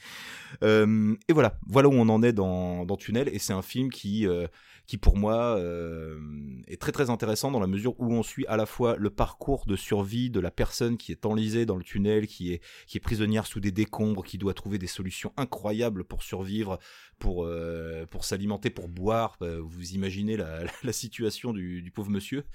Euh, 0.63 1.15
et 1.27 1.33
voilà, 1.33 1.57
voilà 1.67 1.89
où 1.89 1.93
on 1.93 2.09
en 2.09 2.21
est 2.21 2.33
dans, 2.33 2.85
Tunnel, 2.97 3.29
et 3.29 3.39
c'est 3.39 3.53
un 3.53 3.61
film 3.61 3.89
qui, 3.89 4.27
euh, 4.27 4.47
qui 4.85 4.97
pour 4.97 5.17
moi 5.17 5.57
euh, 5.57 6.19
est 6.67 6.79
très 6.79 6.91
très 6.91 7.09
intéressant 7.09 7.51
dans 7.51 7.59
la 7.59 7.67
mesure 7.67 7.99
où 7.99 8.13
on 8.13 8.23
suit 8.23 8.45
à 8.47 8.57
la 8.57 8.65
fois 8.65 8.95
le 8.97 9.09
parcours 9.09 9.65
de 9.65 9.75
survie 9.75 10.29
de 10.29 10.39
la 10.39 10.51
personne 10.51 10.97
qui 10.97 11.11
est 11.11 11.25
enlisée 11.25 11.65
dans 11.65 11.77
le 11.77 11.83
tunnel, 11.83 12.27
qui 12.27 12.53
est, 12.53 12.99
prisonnière 12.99 13.45
sous 13.45 13.59
des 13.59 13.71
décombres, 13.71 14.23
qui 14.23 14.37
doit 14.37 14.53
trouver 14.53 14.77
des 14.77 14.87
solutions 14.87 15.33
incroyables 15.37 16.03
pour 16.03 16.23
survivre, 16.23 16.79
pour, 17.19 17.45
euh, 17.45 18.05
pour 18.05 18.23
s'alimenter, 18.25 18.69
pour 18.69 18.87
boire. 18.87 19.37
Euh, 19.41 19.61
Vous 19.61 19.93
imaginez 19.93 20.37
la, 20.37 20.65
situation 20.91 21.53
du 21.53 21.91
pauvre 21.93 22.09
monsieur 22.09 22.45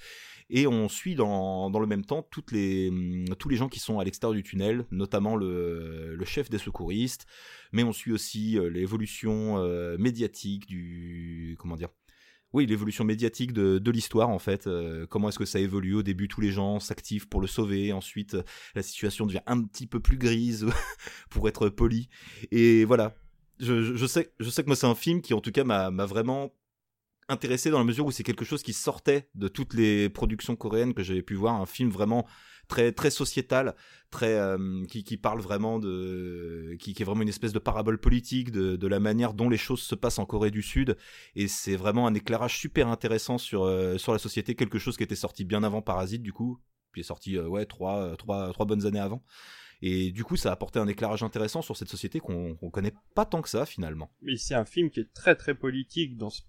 et 0.49 0.67
on 0.67 0.89
suit 0.89 1.15
dans, 1.15 1.69
dans 1.69 1.79
le 1.79 1.87
même 1.87 2.03
temps 2.03 2.23
toutes 2.23 2.51
les, 2.51 2.89
hum, 2.89 3.25
tous 3.37 3.49
les 3.49 3.55
gens 3.55 3.69
qui 3.69 3.79
sont 3.79 3.99
à 3.99 4.03
l'extérieur 4.03 4.35
du 4.35 4.43
tunnel, 4.43 4.85
notamment 4.91 5.35
le, 5.35 6.15
le 6.15 6.25
chef 6.25 6.49
des 6.49 6.57
secouristes, 6.57 7.25
mais 7.71 7.83
on 7.83 7.93
suit 7.93 8.11
aussi 8.11 8.57
euh, 8.57 8.69
l'évolution 8.69 9.57
euh, 9.59 9.97
médiatique 9.97 10.67
du 10.67 11.55
comment 11.59 11.75
dire 11.75 11.89
oui, 12.51 12.65
l'évolution 12.65 13.03
médiatique 13.03 13.53
de, 13.53 13.77
de 13.77 13.91
l'histoire 13.91 14.29
en 14.29 14.39
fait. 14.39 14.65
Euh, 14.65 15.05
comment 15.05 15.29
est-ce 15.29 15.37
que 15.37 15.45
ça 15.45 15.59
évolue 15.59 15.93
Au 15.93 16.01
début, 16.01 16.27
tous 16.27 16.41
les 16.41 16.51
gens 16.51 16.79
s'activent 16.79 17.27
pour 17.27 17.41
le 17.41 17.47
sauver. 17.47 17.93
Ensuite, 17.93 18.35
la 18.73 18.81
situation 18.81 19.27
devient 19.27 19.43
un 19.45 19.61
petit 19.61 19.85
peu 19.85 19.99
plus 19.99 20.17
grise, 20.17 20.65
pour 21.29 21.47
être 21.47 21.69
poli. 21.69 22.09
Et 22.51 22.85
voilà. 22.85 23.13
Je, 23.59 23.95
je, 23.95 24.05
sais, 24.07 24.31
je 24.39 24.49
sais 24.49 24.63
que 24.63 24.67
moi 24.67 24.77
c'est 24.77 24.87
un 24.87 24.95
film 24.95 25.21
qui 25.21 25.33
en 25.33 25.41
tout 25.41 25.51
cas 25.51 25.65
m'a 25.65 25.89
vraiment 26.05 26.53
intéressé 27.29 27.69
dans 27.69 27.77
la 27.77 27.85
mesure 27.85 28.05
où 28.05 28.11
c'est 28.11 28.23
quelque 28.23 28.45
chose 28.45 28.63
qui 28.63 28.73
sortait 28.73 29.29
de 29.35 29.47
toutes 29.47 29.73
les 29.73 30.09
productions 30.09 30.55
coréennes 30.55 30.93
que 30.93 31.03
j'avais 31.03 31.21
pu 31.21 31.35
voir, 31.35 31.55
un 31.61 31.65
film 31.65 31.89
vraiment 31.89 32.27
très 32.69 32.91
très 32.91 33.09
sociétal, 33.09 33.75
très 34.11 34.35
euh, 34.35 34.85
qui, 34.87 35.03
qui 35.03 35.17
parle 35.17 35.41
vraiment 35.41 35.79
de 35.79 36.75
qui, 36.79 36.93
qui 36.93 37.01
est 37.01 37.05
vraiment 37.05 37.23
une 37.23 37.29
espèce 37.29 37.51
de 37.51 37.59
parabole 37.59 37.99
politique 37.99 38.51
de, 38.51 38.87
la 38.87 38.99
manière 38.99 39.33
dont 39.33 39.49
les 39.49 39.57
choses 39.57 39.81
se 39.81 39.95
passent 39.95 40.19
en 40.19 40.25
Corée 40.25 40.51
du 40.51 40.61
Sud 40.61 40.97
et 41.35 41.47
c'est 41.47 41.75
vraiment 41.75 42.07
un 42.07 42.13
éclairage 42.13 42.57
super 42.57 42.87
intéressant 42.87 43.37
sur 43.37 43.63
euh, 43.63 43.97
sur 43.97 44.13
la 44.13 44.19
société, 44.19 44.55
quelque 44.55 44.79
chose 44.79 44.95
qui 44.95 45.03
était 45.03 45.15
sorti 45.15 45.43
bien 45.43 45.63
avant 45.63 45.81
Parasite 45.81 46.21
du 46.21 46.31
coup, 46.31 46.59
qui 46.93 47.01
est 47.01 47.03
sorti 47.03 47.37
euh, 47.37 47.47
ouais 47.47 47.65
trois 47.65 48.15
trois 48.17 48.53
trois 48.53 48.65
bonnes 48.65 48.85
années 48.85 48.99
avant. 48.99 49.23
Et 49.81 50.11
du 50.11 50.25
coup, 50.25 50.35
ça 50.35 50.49
a 50.49 50.51
apporté 50.51 50.77
un 50.77 50.87
éclairage 50.87 51.23
intéressant 51.23 51.61
sur 51.61 51.77
cette 51.77 51.87
société 51.87 52.19
qu'on 52.19 52.55
qu'on 52.55 52.69
connaît 52.69 52.93
pas 53.15 53.25
tant 53.25 53.41
que 53.41 53.49
ça 53.49 53.65
finalement. 53.65 54.11
Mais 54.21 54.35
c'est 54.37 54.55
un 54.55 54.65
film 54.65 54.89
qui 54.89 54.99
est 54.99 55.13
très 55.13 55.35
très 55.35 55.55
politique 55.55 56.17
dans 56.17 56.29
ce 56.29 56.41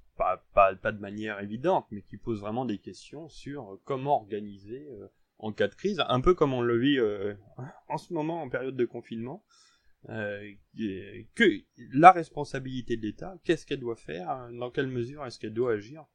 pas, 0.52 0.92
de 0.92 0.98
manière 0.98 1.40
évidente, 1.40 1.86
mais 1.90 2.02
qui 2.02 2.16
pose 2.16 2.40
vraiment 2.40 2.64
des 2.64 2.78
questions 2.78 3.28
sur 3.28 3.78
comment 3.84 4.16
organiser 4.16 4.86
euh, 4.90 5.08
en 5.38 5.52
cas 5.52 5.68
de 5.68 5.74
crise, 5.74 6.02
un 6.08 6.20
peu 6.20 6.34
comme 6.34 6.52
on 6.52 6.60
le 6.60 6.78
vit 6.78 6.98
euh, 6.98 7.34
en 7.88 7.98
ce 7.98 8.12
moment 8.12 8.42
en 8.42 8.48
période 8.48 8.76
de 8.76 8.84
confinement. 8.84 9.44
Euh, 10.08 10.52
que 11.34 11.44
la 11.92 12.10
responsabilité 12.12 12.96
de 12.96 13.02
l'État, 13.02 13.36
qu'est-ce 13.44 13.66
qu'elle 13.66 13.80
doit 13.80 13.96
faire, 13.96 14.48
dans 14.52 14.70
quelle 14.70 14.86
mesure 14.86 15.26
est-ce 15.26 15.38
qu'elle 15.38 15.52
doit 15.52 15.72
agir 15.72 16.06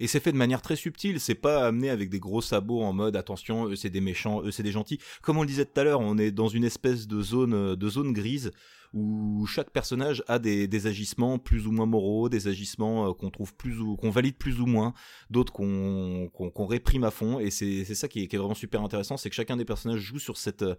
Et 0.00 0.06
c'est 0.06 0.20
fait 0.20 0.32
de 0.32 0.36
manière 0.36 0.62
très 0.62 0.76
subtile, 0.76 1.20
c'est 1.20 1.34
pas 1.34 1.66
amené 1.66 1.90
avec 1.90 2.10
des 2.10 2.18
gros 2.18 2.40
sabots 2.40 2.82
en 2.82 2.92
mode 2.92 3.16
attention, 3.16 3.66
eux 3.66 3.76
c'est 3.76 3.90
des 3.90 4.00
méchants, 4.00 4.42
eux 4.42 4.50
c'est 4.50 4.62
des 4.62 4.72
gentils. 4.72 4.98
Comme 5.22 5.36
on 5.38 5.42
le 5.42 5.48
disait 5.48 5.66
tout 5.66 5.78
à 5.78 5.84
l'heure, 5.84 6.00
on 6.00 6.18
est 6.18 6.30
dans 6.30 6.48
une 6.48 6.64
espèce 6.64 7.06
de 7.06 7.20
zone 7.20 7.76
de 7.76 7.88
zone 7.88 8.12
grise 8.12 8.50
où 8.92 9.46
chaque 9.46 9.70
personnage 9.70 10.24
a 10.26 10.38
des, 10.38 10.86
agissements 10.86 11.38
plus 11.38 11.66
ou 11.66 11.72
moins 11.72 11.86
moraux, 11.86 12.28
des 12.28 12.48
agissements 12.48 13.10
euh, 13.10 13.12
qu'on 13.12 13.30
trouve 13.30 13.54
plus 13.54 13.78
ou 13.78 13.96
qu'on 13.96 14.10
valide 14.10 14.36
plus 14.36 14.60
ou 14.60 14.66
moins, 14.66 14.94
d'autres 15.30 15.52
qu'on 15.52 16.66
réprime 16.66 17.04
à 17.04 17.10
fond. 17.10 17.38
Et 17.38 17.50
c'est 17.50 17.84
ça 17.94 18.08
qui 18.08 18.22
est, 18.22 18.26
qui 18.26 18.36
est 18.36 18.38
vraiment 18.38 18.54
super 18.54 18.82
intéressant, 18.82 19.16
c'est 19.16 19.30
que 19.30 19.36
chacun 19.36 19.56
des 19.56 19.64
personnages 19.64 20.00
joue 20.00 20.18
sur 20.18 20.36
cette 20.36 20.62
euh, 20.62 20.74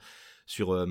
sur 0.45 0.73
euh, 0.73 0.85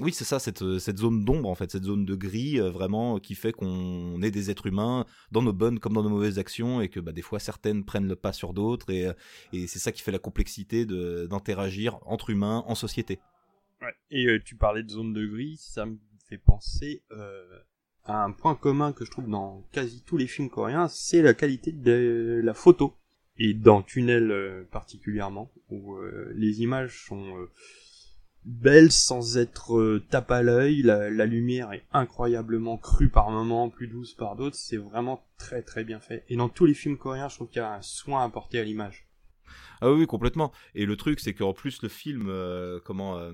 oui 0.00 0.12
c'est 0.12 0.24
ça 0.24 0.38
cette 0.38 0.78
cette 0.78 0.98
zone 0.98 1.24
d'ombre 1.24 1.48
en 1.48 1.54
fait 1.54 1.70
cette 1.70 1.84
zone 1.84 2.04
de 2.04 2.14
gris 2.14 2.60
euh, 2.60 2.70
vraiment 2.70 3.18
qui 3.18 3.34
fait 3.34 3.52
qu'on 3.52 4.20
est 4.22 4.30
des 4.30 4.50
êtres 4.50 4.66
humains 4.66 5.06
dans 5.32 5.42
nos 5.42 5.52
bonnes 5.52 5.78
comme 5.78 5.94
dans 5.94 6.02
nos 6.02 6.10
mauvaises 6.10 6.38
actions 6.38 6.80
et 6.80 6.88
que 6.88 7.00
bah, 7.00 7.12
des 7.12 7.22
fois 7.22 7.38
certaines 7.38 7.84
prennent 7.84 8.08
le 8.08 8.16
pas 8.16 8.32
sur 8.32 8.52
d'autres 8.52 8.90
et 8.90 9.06
euh, 9.06 9.12
et 9.52 9.66
c'est 9.66 9.78
ça 9.78 9.92
qui 9.92 10.02
fait 10.02 10.12
la 10.12 10.18
complexité 10.18 10.86
d'interagir 10.86 11.98
entre 12.06 12.30
humains 12.30 12.64
en 12.66 12.74
société. 12.74 13.18
Et 14.10 14.26
euh, 14.26 14.40
tu 14.44 14.56
parlais 14.56 14.82
de 14.82 14.90
zone 14.90 15.12
de 15.12 15.26
gris, 15.26 15.56
ça 15.58 15.86
me 15.86 15.98
fait 16.28 16.38
penser 16.38 17.02
euh, 17.12 17.44
à 18.04 18.24
un 18.24 18.32
point 18.32 18.54
commun 18.54 18.92
que 18.92 19.04
je 19.04 19.10
trouve 19.10 19.28
dans 19.28 19.64
quasi 19.72 20.02
tous 20.04 20.16
les 20.16 20.26
films 20.26 20.50
coréens, 20.50 20.88
c'est 20.88 21.22
la 21.22 21.34
qualité 21.34 21.72
de 21.72 22.40
la 22.42 22.54
photo. 22.54 22.94
Et 23.40 23.54
dans 23.54 23.82
Tunnel 23.82 24.32
euh, 24.32 24.64
particulièrement, 24.72 25.52
où 25.70 25.94
euh, 25.94 26.32
les 26.34 26.62
images 26.62 27.04
sont 27.06 27.34
belles 28.44 28.92
sans 28.92 29.36
être 29.36 29.76
euh, 29.76 30.04
tape 30.10 30.30
à 30.30 30.42
l'œil, 30.42 30.82
la, 30.82 31.26
lumière 31.26 31.72
est 31.72 31.84
incroyablement 31.92 32.78
crue 32.78 33.08
par 33.08 33.30
moments, 33.30 33.68
plus 33.68 33.88
douce 33.88 34.14
par 34.14 34.36
d'autres, 34.36 34.56
c'est 34.56 34.76
vraiment 34.76 35.24
très 35.38 35.62
très 35.62 35.84
bien 35.84 36.00
fait. 36.00 36.24
Et 36.28 36.36
dans 36.36 36.48
tous 36.48 36.64
les 36.64 36.74
films 36.74 36.96
coréens, 36.96 37.28
je 37.28 37.36
trouve 37.36 37.48
qu'il 37.48 37.60
y 37.60 37.64
a 37.64 37.74
un 37.74 37.82
soin 37.82 38.24
apporté 38.24 38.58
à 38.58 38.64
l'image. 38.64 39.06
Ah 39.80 39.92
oui, 39.92 40.06
complètement. 40.06 40.52
Et 40.74 40.86
le 40.86 40.96
truc, 40.96 41.20
c'est 41.20 41.34
qu'en 41.34 41.52
plus, 41.52 41.82
le 41.82 41.88
film, 41.88 42.26
euh, 42.28 42.80
comment, 42.84 43.16
euh, 43.16 43.32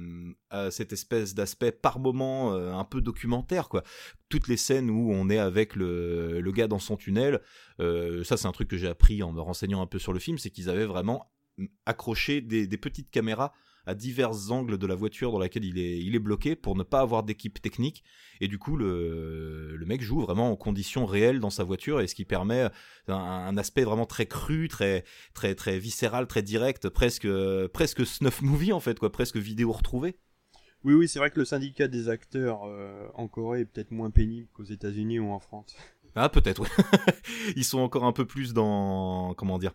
a 0.50 0.70
cette 0.70 0.92
espèce 0.92 1.34
d'aspect 1.34 1.72
par 1.72 1.98
moment 1.98 2.52
un 2.52 2.84
peu 2.84 3.00
documentaire, 3.00 3.68
quoi. 3.68 3.82
Toutes 4.28 4.48
les 4.48 4.58
scènes 4.58 4.90
où 4.90 5.10
on 5.10 5.30
est 5.30 5.38
avec 5.38 5.74
le, 5.74 6.40
le 6.40 6.52
gars 6.52 6.68
dans 6.68 6.78
son 6.78 6.96
tunnel, 6.96 7.40
ça, 7.78 8.36
c'est 8.36 8.46
un 8.46 8.52
truc 8.52 8.68
que 8.68 8.76
j'ai 8.76 8.88
appris 8.88 9.22
en 9.22 9.32
me 9.32 9.40
renseignant 9.40 9.80
un 9.80 9.86
peu 9.86 9.98
sur 9.98 10.12
le 10.12 10.18
film, 10.18 10.38
c'est 10.38 10.50
qu'ils 10.50 10.68
avaient 10.68 10.84
vraiment 10.84 11.32
accroché 11.86 12.40
des 12.40 12.78
petites 12.78 13.10
caméras 13.10 13.54
à 13.86 13.94
divers 13.94 14.50
angles 14.50 14.78
de 14.78 14.86
la 14.86 14.94
voiture 14.94 15.32
dans 15.32 15.38
laquelle 15.38 15.64
il 15.64 15.78
est, 15.78 15.98
il 15.98 16.14
est 16.14 16.20
bloqué 16.20 16.56
pour 16.56 16.76
ne 16.76 16.82
pas 16.82 17.00
avoir 17.00 17.22
d'équipe 17.22 17.60
technique. 17.60 18.04
Et 18.40 18.48
du 18.48 18.58
coup, 18.58 18.76
le, 18.76 19.76
le 19.76 19.86
mec 19.86 20.02
joue 20.02 20.20
vraiment 20.20 20.50
en 20.50 20.56
conditions 20.56 21.06
réelles 21.06 21.40
dans 21.40 21.50
sa 21.50 21.64
voiture 21.64 22.00
et 22.00 22.06
ce 22.06 22.14
qui 22.14 22.24
permet 22.24 22.68
un, 23.08 23.14
un 23.14 23.56
aspect 23.56 23.84
vraiment 23.84 24.06
très 24.06 24.26
cru, 24.26 24.68
très, 24.68 25.04
très, 25.34 25.54
très 25.54 25.78
viscéral, 25.78 26.26
très 26.26 26.42
direct, 26.42 26.88
presque, 26.88 27.28
presque 27.72 28.06
snuff 28.06 28.42
movie 28.42 28.72
en 28.72 28.80
fait, 28.80 28.98
quoi, 28.98 29.12
presque 29.12 29.36
vidéo 29.36 29.72
retrouvée. 29.72 30.16
Oui, 30.84 30.92
oui, 30.92 31.08
c'est 31.08 31.18
vrai 31.18 31.30
que 31.30 31.38
le 31.38 31.46
syndicat 31.46 31.88
des 31.88 32.10
acteurs 32.10 32.64
euh, 32.64 33.08
en 33.14 33.26
Corée 33.26 33.60
est 33.60 33.64
peut-être 33.64 33.90
moins 33.90 34.10
pénible 34.10 34.48
qu'aux 34.52 34.64
États-Unis 34.64 35.18
ou 35.18 35.30
en 35.30 35.40
France. 35.40 35.74
Ah, 36.14 36.28
peut-être, 36.28 36.60
oui. 36.62 36.68
Ils 37.56 37.64
sont 37.64 37.80
encore 37.80 38.04
un 38.04 38.12
peu 38.12 38.26
plus 38.26 38.52
dans, 38.52 39.34
comment 39.34 39.58
dire, 39.58 39.72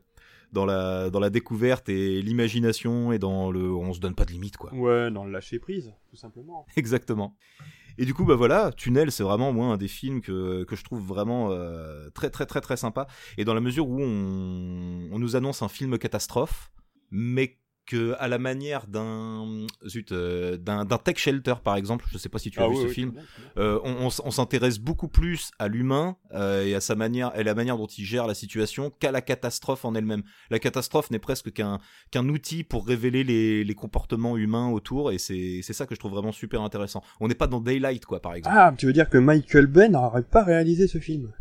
dans 0.51 0.65
la, 0.65 1.09
dans 1.09 1.19
la 1.19 1.29
découverte 1.29 1.89
et 1.89 2.21
l'imagination 2.21 3.11
et 3.11 3.19
dans 3.19 3.51
le, 3.51 3.71
on 3.71 3.93
se 3.93 3.99
donne 3.99 4.15
pas 4.15 4.25
de 4.25 4.31
limite, 4.31 4.57
quoi. 4.57 4.73
Ouais, 4.73 5.11
dans 5.11 5.23
le 5.23 5.31
lâcher 5.31 5.59
prise, 5.59 5.93
tout 6.09 6.15
simplement. 6.15 6.65
Exactement. 6.75 7.35
Et 7.97 8.05
du 8.05 8.13
coup, 8.13 8.23
bah 8.23 8.35
voilà, 8.35 8.71
Tunnel, 8.71 9.11
c'est 9.11 9.23
vraiment 9.23 9.51
moi 9.51 9.67
un 9.67 9.77
des 9.77 9.89
films 9.89 10.21
que, 10.21 10.63
que 10.63 10.75
je 10.75 10.83
trouve 10.83 11.05
vraiment 11.05 11.51
euh, 11.51 12.09
très 12.11 12.29
très 12.29 12.45
très 12.45 12.61
très 12.61 12.77
sympa. 12.77 13.07
Et 13.37 13.43
dans 13.43 13.53
la 13.53 13.59
mesure 13.59 13.89
où 13.89 13.99
on, 14.01 15.09
on 15.11 15.19
nous 15.19 15.35
annonce 15.35 15.61
un 15.61 15.67
film 15.67 15.97
catastrophe, 15.97 16.71
mais 17.11 17.57
que 17.89 18.15
à 18.19 18.27
la 18.27 18.37
manière 18.37 18.85
d'un 18.85 19.65
zut 19.87 20.11
euh, 20.11 20.57
d'un 20.57 20.85
tech 20.85 21.17
shelter 21.17 21.55
par 21.63 21.75
exemple 21.75 22.05
je 22.11 22.19
sais 22.19 22.29
pas 22.29 22.37
si 22.37 22.51
tu 22.51 22.59
as 22.59 22.65
Ah 22.65 22.67
vu 22.67 22.75
oui, 22.75 22.81
ce 22.83 22.87
oui, 22.87 22.93
film 22.93 23.13
euh, 23.57 23.79
on 23.83 24.31
s'intéresse 24.31 24.77
beaucoup 24.77 25.07
plus 25.07 25.49
à 25.57 25.67
l'humain 25.67 26.15
euh, 26.35 26.63
et 26.63 26.75
à 26.75 26.81
sa 26.81 26.93
manière 26.93 27.31
et 27.35 27.43
la 27.43 27.55
manière 27.55 27.77
dont 27.77 27.87
il 27.87 28.05
gère 28.05 28.27
la 28.27 28.35
situation 28.35 28.91
qu'à 28.99 29.11
la 29.11 29.21
catastrophe 29.21 29.85
en 29.85 29.95
elle-même. 29.95 30.21
La 30.51 30.59
catastrophe 30.59 31.09
n'est 31.09 31.17
presque 31.17 31.51
qu'un 31.51 31.79
qu'un 32.11 32.29
outil 32.29 32.63
pour 32.63 32.85
révéler 32.85 33.23
les, 33.23 33.63
les 33.63 33.75
comportements 33.75 34.37
humains 34.37 34.69
autour 34.69 35.11
et 35.11 35.17
c'est 35.17 35.61
c'est 35.63 35.73
ça 35.73 35.87
que 35.87 35.95
je 35.95 35.99
trouve 35.99 36.11
vraiment 36.11 36.31
super 36.31 36.61
intéressant. 36.61 37.01
On 37.19 37.27
n'est 37.27 37.33
pas 37.33 37.47
dans 37.47 37.59
Daylight 37.59 38.05
quoi 38.05 38.21
par 38.21 38.35
exemple. 38.35 38.55
Ah, 38.57 38.71
tu 38.77 38.85
veux 38.85 38.93
dire 38.93 39.09
que 39.09 39.17
Michael 39.17 39.65
Bay 39.65 39.89
n'aurait 39.89 40.21
pas 40.21 40.43
réalisé 40.43 40.87
ce 40.87 40.99
film? 40.99 41.31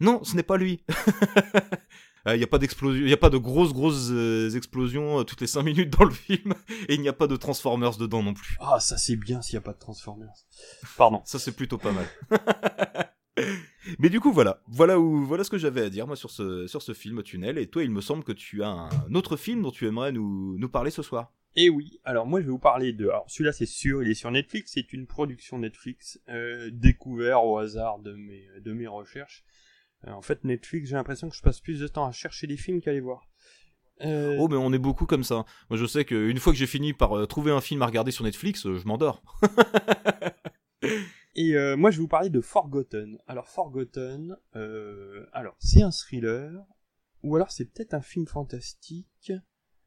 Non 0.00 0.22
ce 0.22 0.36
n'est 0.36 0.42
pas 0.42 0.58
lui 0.58 0.82
Il 2.26 2.38
n'y 2.38 2.44
a 2.44 2.46
pas 2.46 2.58
d'explosion, 2.58 3.02
il 3.02 3.06
n'y 3.06 3.12
a 3.12 3.18
pas 3.18 3.28
de 3.28 3.36
grosses 3.36 3.74
grosses 3.74 4.08
euh, 4.10 4.50
explosions 4.56 5.20
euh, 5.20 5.24
toutes 5.24 5.42
les 5.42 5.46
5 5.46 5.62
minutes 5.64 5.90
dans 5.90 6.04
le 6.04 6.10
film 6.10 6.54
et 6.88 6.94
il 6.94 7.00
n'y 7.00 7.08
a 7.08 7.12
pas 7.12 7.26
de 7.26 7.36
Transformers 7.36 7.96
dedans 7.98 8.22
non 8.22 8.32
plus. 8.32 8.56
Ah, 8.60 8.80
ça 8.80 8.96
c'est 8.96 9.16
bien 9.16 9.42
s'il 9.42 9.56
n'y 9.56 9.58
a 9.58 9.62
pas 9.62 9.74
de 9.74 9.78
Transformers. 9.78 10.32
Pardon. 10.96 11.20
Ça 11.26 11.38
c'est 11.38 11.52
plutôt 11.52 11.76
pas 11.76 11.92
mal. 11.92 12.06
Mais 13.98 14.08
du 14.08 14.20
coup 14.20 14.32
voilà, 14.32 14.62
voilà 14.68 14.98
où 14.98 15.26
voilà 15.26 15.44
ce 15.44 15.50
que 15.50 15.58
j'avais 15.58 15.82
à 15.82 15.90
dire 15.90 16.06
moi 16.06 16.16
sur 16.16 16.30
ce 16.30 16.66
sur 16.66 16.80
ce 16.80 16.94
film 16.94 17.22
Tunnel 17.22 17.58
et 17.58 17.66
toi 17.66 17.82
il 17.82 17.90
me 17.90 18.00
semble 18.00 18.24
que 18.24 18.32
tu 18.32 18.62
as 18.62 18.68
un 18.68 19.14
autre 19.14 19.36
film 19.36 19.62
dont 19.62 19.70
tu 19.70 19.86
aimerais 19.86 20.12
nous 20.12 20.56
nous 20.56 20.68
parler 20.68 20.90
ce 20.90 21.02
soir. 21.02 21.32
Et 21.56 21.68
oui, 21.68 22.00
alors 22.04 22.26
moi 22.26 22.40
je 22.40 22.46
vais 22.46 22.50
vous 22.50 22.58
parler 22.58 22.92
de... 22.92 23.06
Alors 23.06 23.26
celui-là 23.28 23.52
c'est 23.52 23.66
sûr, 23.66 24.02
il 24.02 24.10
est 24.10 24.14
sur 24.14 24.30
Netflix, 24.30 24.72
c'est 24.74 24.92
une 24.92 25.06
production 25.06 25.58
Netflix, 25.58 26.20
euh, 26.28 26.70
découvert 26.72 27.44
au 27.44 27.58
hasard 27.58 28.00
de 28.00 28.12
mes, 28.12 28.48
de 28.60 28.72
mes 28.72 28.88
recherches. 28.88 29.44
Euh, 30.06 30.12
en 30.12 30.22
fait 30.22 30.44
Netflix, 30.44 30.88
j'ai 30.88 30.96
l'impression 30.96 31.28
que 31.28 31.36
je 31.36 31.42
passe 31.42 31.60
plus 31.60 31.80
de 31.80 31.88
temps 31.88 32.06
à 32.06 32.12
chercher 32.12 32.46
des 32.46 32.56
films 32.56 32.80
qu'à 32.80 32.92
les 32.92 33.00
voir. 33.00 33.28
Euh, 34.00 34.36
Oh 34.38 34.48
mais 34.48 34.56
on 34.56 34.72
est 34.72 34.78
beaucoup 34.78 35.06
comme 35.06 35.24
ça. 35.24 35.44
Moi 35.70 35.78
je 35.78 35.86
sais 35.86 36.04
qu'une 36.04 36.38
fois 36.38 36.52
que 36.52 36.58
j'ai 36.58 36.66
fini 36.66 36.92
par 36.92 37.16
euh, 37.16 37.26
trouver 37.26 37.52
un 37.52 37.60
film 37.60 37.82
à 37.82 37.86
regarder 37.86 38.10
sur 38.10 38.24
Netflix, 38.24 38.66
euh, 38.66 38.76
je 38.76 38.86
m'endors. 38.86 39.22
Et 41.36 41.54
moi 41.76 41.90
je 41.90 41.96
vais 41.96 42.02
vous 42.02 42.08
parler 42.08 42.30
de 42.30 42.40
Forgotten. 42.40 43.18
Alors 43.26 43.48
Forgotten, 43.48 44.36
alors 45.32 45.56
c'est 45.58 45.82
un 45.82 45.90
thriller, 45.90 46.52
ou 47.24 47.34
alors 47.34 47.50
c'est 47.50 47.64
peut-être 47.64 47.92
un 47.92 48.02
film 48.02 48.28
fantastique, 48.28 49.32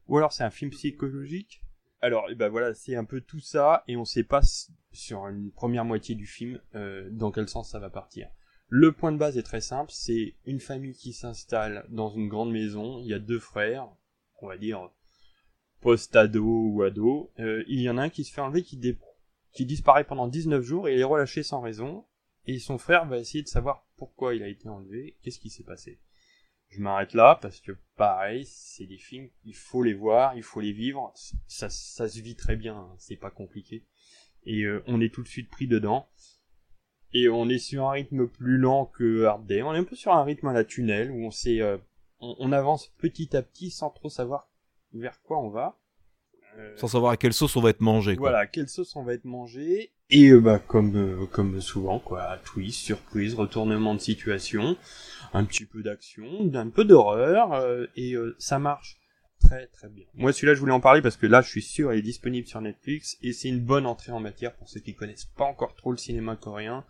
ou 0.08 0.18
alors 0.18 0.34
c'est 0.34 0.44
un 0.44 0.50
film 0.50 0.70
psychologique. 0.72 1.62
Alors 2.02 2.26
eh 2.28 2.34
ben 2.34 2.50
voilà, 2.50 2.74
c'est 2.74 2.96
un 2.96 3.04
peu 3.04 3.22
tout 3.22 3.40
ça, 3.40 3.82
et 3.88 3.96
on 3.96 4.04
sait 4.04 4.24
pas 4.24 4.42
sur 4.92 5.26
une 5.26 5.50
première 5.50 5.86
moitié 5.86 6.14
du 6.14 6.26
film 6.26 6.60
dans 7.12 7.30
quel 7.30 7.48
sens 7.48 7.70
ça 7.70 7.78
va 7.78 7.88
partir. 7.88 8.28
Le 8.70 8.92
point 8.92 9.12
de 9.12 9.16
base 9.16 9.38
est 9.38 9.42
très 9.42 9.62
simple, 9.62 9.90
c'est 9.92 10.34
une 10.44 10.60
famille 10.60 10.94
qui 10.94 11.14
s'installe 11.14 11.86
dans 11.88 12.10
une 12.10 12.28
grande 12.28 12.52
maison, 12.52 12.98
il 13.00 13.06
y 13.06 13.14
a 13.14 13.18
deux 13.18 13.38
frères, 13.38 13.88
on 14.42 14.48
va 14.48 14.58
dire 14.58 14.90
post-ado 15.80 16.44
ou 16.44 16.82
ado, 16.82 17.32
Euh, 17.38 17.64
il 17.66 17.80
y 17.80 17.88
en 17.88 17.96
a 17.96 18.02
un 18.02 18.08
qui 18.10 18.24
se 18.24 18.32
fait 18.32 18.42
enlever, 18.42 18.62
qui, 18.62 19.64
disparaît 19.64 20.04
pendant 20.04 20.28
19 20.28 20.62
jours 20.62 20.88
et 20.88 20.94
il 20.94 21.00
est 21.00 21.04
relâché 21.04 21.42
sans 21.42 21.62
raison, 21.62 22.04
et 22.46 22.58
son 22.58 22.76
frère 22.76 23.06
va 23.06 23.18
essayer 23.18 23.42
de 23.42 23.48
savoir 23.48 23.86
pourquoi 23.96 24.34
il 24.34 24.42
a 24.42 24.48
été 24.48 24.68
enlevé, 24.68 25.16
qu'est-ce 25.22 25.38
qui 25.38 25.50
s'est 25.50 25.64
passé. 25.64 25.98
Je 26.68 26.82
m'arrête 26.82 27.14
là 27.14 27.38
parce 27.40 27.60
que 27.60 27.72
pareil, 27.96 28.44
c'est 28.46 28.86
des 28.86 28.98
films, 28.98 29.30
il 29.44 29.54
faut 29.54 29.82
les 29.82 29.94
voir, 29.94 30.36
il 30.36 30.42
faut 30.42 30.60
les 30.60 30.72
vivre, 30.72 31.10
ça, 31.46 31.70
ça 31.70 32.06
se 32.06 32.20
vit 32.20 32.36
très 32.36 32.56
bien, 32.56 32.76
hein, 32.76 32.94
c'est 32.98 33.16
pas 33.16 33.30
compliqué. 33.30 33.86
Et 34.44 34.64
euh, 34.64 34.82
on 34.86 35.00
est 35.00 35.12
tout 35.12 35.22
de 35.22 35.28
suite 35.28 35.48
pris 35.48 35.66
dedans. 35.66 36.08
Et 37.14 37.28
on 37.28 37.48
est 37.48 37.58
sur 37.58 37.88
un 37.88 37.92
rythme 37.92 38.26
plus 38.26 38.58
lent 38.58 38.86
que 38.86 39.24
Hard 39.24 39.46
Day. 39.46 39.62
On 39.62 39.74
est 39.74 39.78
un 39.78 39.84
peu 39.84 39.96
sur 39.96 40.12
un 40.12 40.22
rythme 40.24 40.48
à 40.48 40.52
la 40.52 40.64
tunnel 40.64 41.10
où 41.10 41.24
on 41.24 41.30
sait, 41.30 41.60
euh, 41.60 41.78
on, 42.20 42.36
on 42.38 42.52
avance 42.52 42.92
petit 42.98 43.34
à 43.36 43.42
petit 43.42 43.70
sans 43.70 43.90
trop 43.90 44.10
savoir 44.10 44.48
vers 44.92 45.20
quoi 45.22 45.38
on 45.38 45.48
va. 45.48 45.78
Euh, 46.58 46.76
Sans 46.76 46.88
savoir 46.88 47.12
à 47.12 47.16
quelle 47.16 47.32
sauce 47.32 47.56
on 47.56 47.60
va 47.60 47.70
être 47.70 47.80
mangé 47.80 48.16
quoi. 48.16 48.30
voilà, 48.30 48.46
quelle 48.46 48.68
sauce 48.68 48.94
on 48.96 49.04
va 49.04 49.14
être 49.14 49.24
mangé. 49.24 49.92
Et 50.10 50.30
euh, 50.30 50.40
bah 50.40 50.58
comme 50.58 51.26
comme 51.28 51.60
souvent 51.60 51.98
quoi, 51.98 52.38
twist, 52.44 52.80
surprise, 52.80 53.34
retournement 53.34 53.94
de 53.94 54.00
situation, 54.00 54.76
un 55.32 55.44
petit 55.44 55.66
peu 55.66 55.82
d'action, 55.82 56.26
un 56.54 56.68
peu 56.68 56.84
d'horreur 56.84 57.86
et 57.96 58.14
ça 58.38 58.58
marche 58.58 58.97
très 59.40 59.66
très 59.68 59.88
bien. 59.88 60.04
Moi 60.14 60.32
celui-là 60.32 60.54
je 60.54 60.60
voulais 60.60 60.72
en 60.72 60.80
parler 60.80 61.02
parce 61.02 61.16
que 61.16 61.26
là 61.26 61.40
je 61.40 61.48
suis 61.48 61.62
sûr 61.62 61.92
il 61.92 61.98
est 61.98 62.02
disponible 62.02 62.46
sur 62.46 62.60
Netflix 62.60 63.16
et 63.22 63.32
c'est 63.32 63.48
une 63.48 63.60
bonne 63.60 63.86
entrée 63.86 64.12
en 64.12 64.20
matière 64.20 64.54
pour 64.54 64.68
ceux 64.68 64.80
qui 64.80 64.94
connaissent 64.94 65.30
pas 65.36 65.44
encore 65.44 65.74
trop 65.74 65.90
le 65.90 65.98
cinéma 65.98 66.36
coréen. 66.36 66.84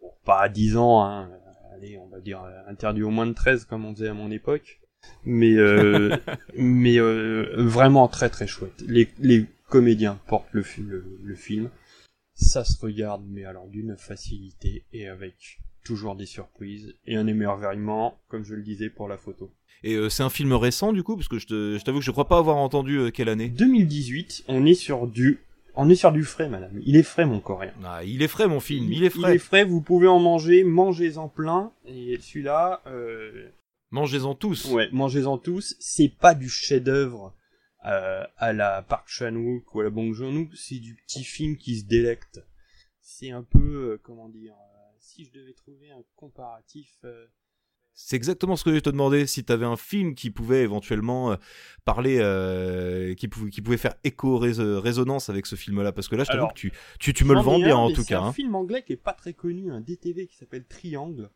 Bon, 0.00 0.12
pas 0.24 0.40
à 0.42 0.48
10 0.48 0.76
ans 0.76 1.02
hein, 1.04 1.30
allez, 1.74 1.98
on 1.98 2.08
va 2.08 2.20
dire 2.20 2.42
euh, 2.42 2.70
interdit 2.70 3.02
au 3.02 3.10
moins 3.10 3.26
de 3.26 3.32
13 3.32 3.64
comme 3.64 3.84
on 3.84 3.92
disait 3.92 4.08
à 4.08 4.14
mon 4.14 4.30
époque. 4.30 4.80
Mais 5.24 5.54
euh, 5.54 6.16
mais 6.56 6.98
euh, 6.98 7.54
vraiment 7.56 8.08
très 8.08 8.28
très 8.28 8.46
chouette. 8.46 8.82
Les, 8.86 9.08
les 9.18 9.46
comédiens 9.68 10.18
portent 10.26 10.52
le, 10.52 10.64
le, 10.78 11.18
le 11.22 11.34
film. 11.34 11.70
Ça 12.34 12.64
se 12.64 12.80
regarde, 12.80 13.24
mais 13.26 13.44
alors 13.44 13.66
d'une 13.68 13.96
facilité 13.96 14.84
et 14.92 15.08
avec 15.08 15.58
toujours 15.88 16.16
des 16.16 16.26
surprises 16.26 16.94
et 17.06 17.16
un 17.16 17.26
émerveillement, 17.26 18.20
comme 18.28 18.44
je 18.44 18.54
le 18.54 18.62
disais 18.62 18.90
pour 18.90 19.08
la 19.08 19.16
photo. 19.16 19.50
Et 19.82 19.94
euh, 19.94 20.10
c'est 20.10 20.22
un 20.22 20.28
film 20.28 20.52
récent 20.52 20.92
du 20.92 21.02
coup 21.02 21.16
parce 21.16 21.28
que 21.28 21.38
je 21.38 21.82
t'avoue 21.82 22.00
que 22.00 22.04
je 22.04 22.10
crois 22.10 22.28
pas 22.28 22.36
avoir 22.36 22.58
entendu 22.58 22.98
euh, 22.98 23.10
quelle 23.10 23.30
année. 23.30 23.48
2018, 23.48 24.44
on 24.48 24.66
est 24.66 24.74
sur 24.74 25.06
du, 25.06 25.38
on 25.74 25.88
est 25.88 25.94
sur 25.94 26.12
du 26.12 26.24
frais, 26.24 26.50
madame. 26.50 26.78
Il 26.84 26.94
est 26.96 27.02
frais, 27.02 27.24
mon 27.24 27.40
coréen. 27.40 27.72
Ah, 27.82 28.04
il 28.04 28.20
est 28.20 28.28
frais 28.28 28.48
mon 28.48 28.60
film, 28.60 28.92
il 28.92 29.02
est 29.02 29.08
frais. 29.08 29.32
Il 29.32 29.36
est 29.36 29.38
frais, 29.38 29.64
vous 29.64 29.80
pouvez 29.80 30.08
en 30.08 30.18
manger, 30.18 30.62
mangez-en 30.62 31.28
plein. 31.28 31.72
Et 31.86 32.18
celui-là, 32.20 32.82
euh, 32.86 33.48
Mangez-en 33.90 34.34
tous. 34.34 34.66
Ouais, 34.66 34.90
mangez-en 34.92 35.38
tous. 35.38 35.74
C'est 35.80 36.10
pas 36.10 36.34
du 36.34 36.50
chef-d'œuvre 36.50 37.34
à 37.80 38.52
la 38.52 38.82
Park 38.82 39.04
Chan-wook 39.06 39.74
ou 39.74 39.80
à 39.80 39.84
la 39.84 39.88
Bong 39.88 40.12
Joon-ho, 40.12 40.48
c'est 40.54 40.78
du 40.78 40.94
petit 40.96 41.24
film 41.24 41.56
qui 41.56 41.78
se 41.78 41.86
délecte. 41.86 42.44
C'est 43.00 43.30
un 43.30 43.42
peu, 43.42 43.98
comment 44.02 44.28
dire, 44.28 44.52
si 45.08 45.24
je 45.24 45.32
devais 45.32 45.54
trouver 45.54 45.90
un 45.90 46.02
comparatif. 46.16 46.98
euh, 47.04 47.26
C'est 47.94 48.16
exactement 48.16 48.54
ce 48.56 48.64
que 48.64 48.74
je 48.74 48.78
te 48.80 48.90
demandais. 48.90 49.26
Si 49.26 49.44
t'avais 49.44 49.66
un 49.66 49.76
film 49.76 50.14
qui 50.14 50.30
pouvait 50.30 50.62
éventuellement 50.62 51.32
euh, 51.32 51.36
parler, 51.84 52.18
euh, 52.20 53.14
qui, 53.14 53.26
pouvait, 53.28 53.50
qui 53.50 53.60
pouvait 53.62 53.76
faire 53.76 53.94
écho, 54.04 54.38
rés- 54.38 54.52
résonance 54.80 55.28
avec 55.30 55.46
ce 55.46 55.56
film-là, 55.56 55.92
parce 55.92 56.08
que 56.08 56.16
là, 56.16 56.24
je 56.24 56.30
t'avoue 56.30 56.46
que 56.48 56.54
tu, 56.54 56.72
tu, 57.00 57.12
tu 57.12 57.24
me 57.24 57.34
le 57.34 57.40
vends 57.40 57.58
bien 57.58 57.76
en 57.76 57.90
tout 57.90 58.02
c'est 58.02 58.08
cas. 58.14 58.20
un 58.20 58.26
hein. 58.26 58.32
film 58.32 58.54
anglais 58.54 58.84
qui 58.84 58.92
est 58.92 58.96
pas 58.96 59.14
très 59.14 59.32
connu, 59.34 59.72
un 59.72 59.80
DTV 59.80 60.26
qui 60.26 60.36
s'appelle 60.36 60.64
Triangle, 60.66 61.30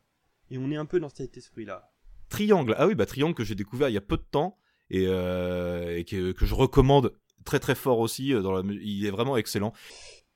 et 0.50 0.58
on 0.58 0.70
est 0.70 0.76
un 0.76 0.86
peu 0.86 1.00
dans 1.00 1.08
cet 1.08 1.36
esprit-là. 1.36 1.90
Triangle. 2.28 2.74
Ah 2.78 2.86
oui, 2.86 2.94
bah 2.94 3.06
Triangle 3.06 3.34
que 3.34 3.44
j'ai 3.44 3.54
découvert 3.54 3.88
il 3.88 3.92
y 3.94 3.98
a 3.98 4.00
peu 4.02 4.16
de 4.16 4.22
temps 4.30 4.56
et, 4.90 5.04
euh, 5.06 5.98
et 5.98 6.04
que, 6.04 6.32
que 6.32 6.46
je 6.46 6.54
recommande 6.54 7.12
très 7.44 7.58
très 7.58 7.74
fort 7.74 7.98
aussi. 7.98 8.32
Dans 8.32 8.52
la, 8.52 8.62
mu- 8.62 8.80
il 8.82 9.04
est 9.06 9.10
vraiment 9.10 9.36
excellent. 9.36 9.72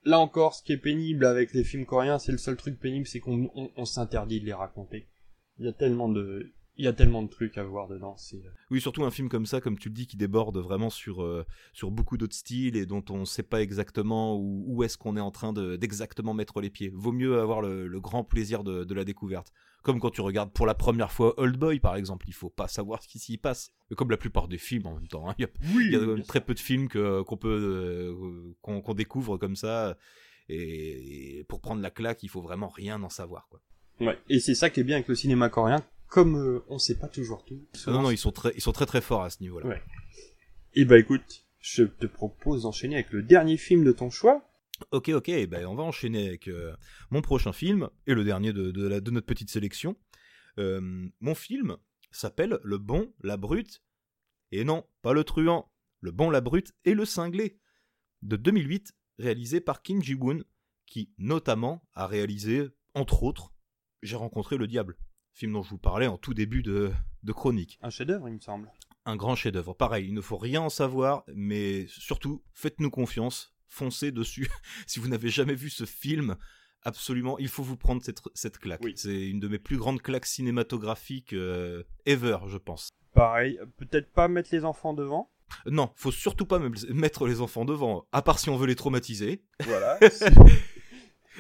Là 0.07 0.21
encore, 0.21 0.55
ce 0.55 0.63
qui 0.63 0.73
est 0.73 0.79
pénible 0.79 1.27
avec 1.27 1.53
les 1.53 1.65
films 1.65 1.85
coréens, 1.85 2.21
c'est 2.21 2.31
le 2.31 2.39
seul 2.39 2.57
truc 2.57 2.79
pénible, 2.79 3.09
c'est 3.09 3.19
qu'on 3.19 3.51
on, 3.57 3.71
on 3.77 3.85
s'interdit 3.85 4.41
de 4.41 4.47
les 4.47 4.53
raconter. 4.53 5.09
Il 5.59 5.67
y 5.67 5.69
a 5.69 5.73
tellement 5.73 6.09
de, 6.09 6.53
il 6.79 6.85
y 6.85 6.89
a 6.89 6.93
tellement 6.93 7.23
de 7.23 7.29
trucs 7.29 7.57
à 7.59 7.65
voir 7.65 7.89
dedans. 7.89 8.17
Euh, 8.35 8.39
Oui, 8.71 8.81
surtout 8.81 9.05
un 9.05 9.11
film 9.11 9.29
comme 9.29 9.47
ça, 9.47 9.61
comme 9.61 9.79
tu 9.79 9.89
le 9.89 9.95
dis, 9.95 10.07
qui 10.07 10.17
déborde 10.17 10.59
vraiment 10.59 10.91
sur, 10.91 11.23
euh, 11.23 11.45
sur 11.73 11.91
beaucoup 11.91 12.17
d'autres 12.17 12.35
styles 12.35 12.77
et 12.77 12.87
dont 12.87 13.05
on 13.11 13.21
ne 13.21 13.25
sait 13.25 13.43
pas 13.43 13.63
exactement 13.63 14.37
où, 14.37 14.65
où 14.67 14.83
est-ce 14.83 14.97
qu'on 14.99 15.17
est 15.17 15.21
en 15.21 15.31
train 15.31 15.53
de- 15.53 15.77
d'exactement 15.77 16.35
mettre 16.35 16.61
les 16.61 16.71
pieds. 16.71 16.91
Vaut 16.95 17.13
mieux 17.13 17.41
avoir 17.41 17.61
le, 17.63 17.87
le 17.87 18.01
grand 18.01 18.25
plaisir 18.25 18.65
de, 18.65 18.85
de 18.85 18.95
la 18.95 19.05
découverte. 19.05 19.53
Comme 19.83 20.01
quand 20.01 20.11
tu 20.11 20.21
regardes 20.21 20.53
pour 20.53 20.67
la 20.67 20.75
première 20.75 21.13
fois 21.13 21.39
Old 21.41 21.57
Boy, 21.57 21.79
par 21.79 21.95
exemple, 21.97 22.27
il 22.29 22.35
faut 22.35 22.51
pas 22.51 22.67
savoir 22.67 23.03
ce 23.03 23.09
qui 23.09 23.19
s'y 23.21 23.39
passe. 23.39 23.71
Comme 23.97 24.11
la 24.11 24.17
plupart 24.17 24.49
des 24.49 24.59
films 24.59 24.87
en 24.87 24.95
même 24.95 25.07
temps. 25.07 25.29
hein. 25.31 25.35
Il 25.39 25.43
y 25.43 25.45
a, 25.45 25.49
Oui, 25.77 26.19
y 26.19 26.23
très 26.27 26.41
peu 26.41 26.55
de 26.55 26.59
films 26.61 26.89
qu'on 26.89 27.37
peut 27.37 27.49
euh, 27.49 28.53
qu'on 28.63 28.95
découvre 28.95 29.37
comme 29.39 29.55
ça. 29.57 29.97
Et, 30.49 31.39
et 31.39 31.45
pour 31.45 31.61
prendre 31.61 31.81
la 31.83 31.91
claque, 31.91 32.23
il 32.23 32.29
faut 32.29 32.43
vraiment 32.43 32.69
rien 32.69 33.03
en 33.03 33.09
savoir. 33.09 33.49
Quoi. 33.49 33.61
Ouais. 34.01 34.19
Et 34.29 34.41
c'est 34.41 34.55
ça 34.55 34.71
qui 34.71 34.81
est 34.81 34.85
bien 34.85 34.97
avec 34.97 35.09
le 35.09 35.15
cinéma 35.15 35.49
coréen, 35.49 35.85
comme 36.09 36.37
euh, 36.37 36.65
on 36.69 36.79
sait 36.79 36.99
pas 36.99 37.09
toujours 37.09 37.45
tout. 37.45 37.67
Non, 37.87 38.03
non, 38.03 38.11
ils 38.11 38.19
sont 38.19 38.33
très, 38.33 38.53
ils 38.55 38.61
sont 38.61 38.73
très 38.73 38.87
très 38.87 39.01
forts 39.01 39.23
à 39.23 39.31
ce 39.31 39.43
niveau-là. 39.43 39.67
Ouais. 39.67 39.83
Et 40.75 40.85
bah 40.85 40.99
écoute, 40.99 41.47
je 41.61 41.85
te 41.85 42.07
propose 42.07 42.63
d'enchaîner 42.63 42.97
avec 42.97 43.11
le 43.11 43.23
dernier 43.23 43.57
film 43.57 43.85
de 43.85 43.93
ton 43.93 44.11
choix. 44.11 44.49
Ok, 44.91 45.09
ok, 45.09 45.31
ben 45.49 45.67
on 45.67 45.75
va 45.75 45.83
enchaîner 45.83 46.29
avec 46.29 46.49
euh, 46.49 46.77
mon 47.11 47.23
prochain 47.23 47.53
film 47.53 47.89
et 48.07 48.15
le 48.15 48.25
dernier 48.25 48.53
de, 48.53 48.71
de, 48.71 48.87
la, 48.87 49.01
de 49.01 49.11
notre 49.11 49.27
petite 49.27 49.51
sélection. 49.51 49.97
Euh, 50.59 51.09
mon 51.21 51.35
film 51.35 51.77
s'appelle 52.11 52.59
Le 52.63 52.79
Bon, 52.79 53.13
la 53.23 53.37
Brute, 53.37 53.83
et 54.53 54.65
non, 54.65 54.85
pas 55.03 55.13
le 55.13 55.25
truand, 55.25 55.71
Le 56.01 56.13
Bon, 56.13 56.31
la 56.31 56.41
Brute 56.41 56.75
et 56.85 56.95
le 56.95 57.05
Cinglé, 57.05 57.59
de 58.23 58.37
2008, 58.37 58.93
réalisé 59.19 59.61
par 59.61 59.83
Kim 59.83 60.03
Ji-woon, 60.03 60.45
qui 60.87 61.11
notamment 61.19 61.83
a 61.95 62.07
réalisé, 62.07 62.69
entre 62.95 63.23
autres, 63.23 63.53
J'ai 64.03 64.17
rencontré 64.17 64.57
le 64.57 64.67
diable, 64.67 64.97
film 65.37 65.53
dont 65.53 65.63
je 65.63 65.71
vous 65.71 65.79
parlais 65.79 66.07
en 66.07 66.17
tout 66.17 66.33
début 66.35 66.63
de, 66.63 66.91
de 67.23 67.33
chronique. 67.33 67.79
Un 67.83 67.91
chef-d'œuvre, 67.91 68.29
il 68.29 68.35
me 68.35 68.41
semble. 68.41 68.73
Un 69.05 69.17
grand 69.17 69.37
chef-d'œuvre. 69.37 69.75
Pareil, 69.75 70.07
il 70.09 70.15
ne 70.15 70.21
faut 70.23 70.39
rien 70.39 70.63
en 70.63 70.71
savoir, 70.71 71.25
mais 71.35 71.87
surtout, 71.89 72.43
faites-nous 72.55 72.91
confiance, 72.91 73.55
foncez 73.69 74.11
dessus. 74.13 74.49
si 74.87 74.99
vous 74.99 75.09
n'avez 75.09 75.29
jamais 75.29 75.55
vu 75.55 75.69
ce 75.69 75.85
film, 75.85 76.37
absolument, 76.83 77.39
il 77.39 77.49
faut 77.49 77.63
vous 77.63 77.77
prendre 77.77 78.03
cette, 78.03 78.21
cette 78.35 78.59
claque. 78.59 78.81
Oui. 78.83 78.95
C'est 78.97 79.29
une 79.29 79.39
de 79.39 79.49
mes 79.49 79.59
plus 79.59 79.77
grandes 79.77 80.01
claques 80.01 80.27
cinématographiques 80.27 81.35
euh, 81.35 81.83
ever, 82.07 82.39
je 82.49 82.57
pense. 82.57 82.89
Pareil, 83.13 83.61
peut-être 83.77 84.11
pas 84.13 84.29
mettre 84.29 84.49
les 84.53 84.65
enfants 84.65 84.95
devant. 84.95 85.31
Non, 85.67 85.93
faut 85.97 86.11
surtout 86.11 86.47
pas 86.47 86.59
me- 86.59 86.93
mettre 86.93 87.27
les 87.27 87.41
enfants 87.43 87.65
devant, 87.67 88.07
à 88.11 88.23
part 88.23 88.39
si 88.39 88.49
on 88.49 88.57
veut 88.57 88.67
les 88.67 88.75
traumatiser. 88.75 89.45
Voilà. 89.65 89.99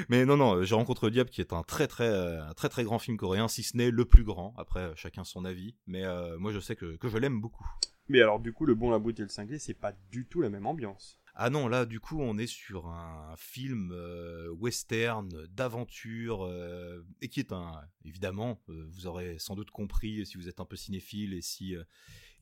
Mais 0.08 0.24
non, 0.24 0.36
non, 0.36 0.62
J'ai 0.62 0.74
rencontré 0.74 1.06
le 1.06 1.12
diable 1.12 1.30
qui 1.30 1.40
est 1.40 1.52
un 1.52 1.62
très 1.62 1.86
très 1.86 2.08
euh, 2.08 2.46
un 2.46 2.54
très 2.54 2.68
très 2.68 2.84
grand 2.84 2.98
film 2.98 3.16
coréen, 3.16 3.48
si 3.48 3.62
ce 3.62 3.76
n'est 3.76 3.90
le 3.90 4.04
plus 4.04 4.24
grand. 4.24 4.54
Après, 4.56 4.80
euh, 4.80 4.94
chacun 4.94 5.24
son 5.24 5.44
avis. 5.44 5.74
Mais 5.86 6.04
euh, 6.04 6.38
moi, 6.38 6.52
je 6.52 6.60
sais 6.60 6.76
que, 6.76 6.96
que 6.96 7.08
je 7.08 7.18
l'aime 7.18 7.40
beaucoup. 7.40 7.66
Mais 8.08 8.20
alors, 8.22 8.38
du 8.38 8.52
coup, 8.52 8.66
Le 8.66 8.74
Bon, 8.74 8.90
la 8.90 8.98
Brute 8.98 9.18
et 9.18 9.22
le 9.22 9.28
Cinglé, 9.28 9.58
c'est 9.58 9.74
pas 9.74 9.92
du 10.10 10.26
tout 10.26 10.40
la 10.40 10.50
même 10.50 10.66
ambiance. 10.66 11.18
Ah 11.38 11.50
non, 11.50 11.68
là, 11.68 11.84
du 11.84 12.00
coup, 12.00 12.18
on 12.18 12.38
est 12.38 12.46
sur 12.46 12.86
un 12.86 13.34
film 13.36 13.90
euh, 13.92 14.48
western 14.52 15.28
d'aventure 15.48 16.46
euh, 16.46 17.04
et 17.20 17.28
qui 17.28 17.40
est 17.40 17.52
un, 17.52 17.72
évidemment, 18.06 18.62
euh, 18.70 18.86
vous 18.90 19.06
aurez 19.06 19.36
sans 19.38 19.54
doute 19.54 19.70
compris 19.70 20.24
si 20.24 20.38
vous 20.38 20.48
êtes 20.48 20.60
un 20.60 20.64
peu 20.64 20.76
cinéphile 20.76 21.34
et 21.34 21.42
si 21.42 21.76
euh, 21.76 21.84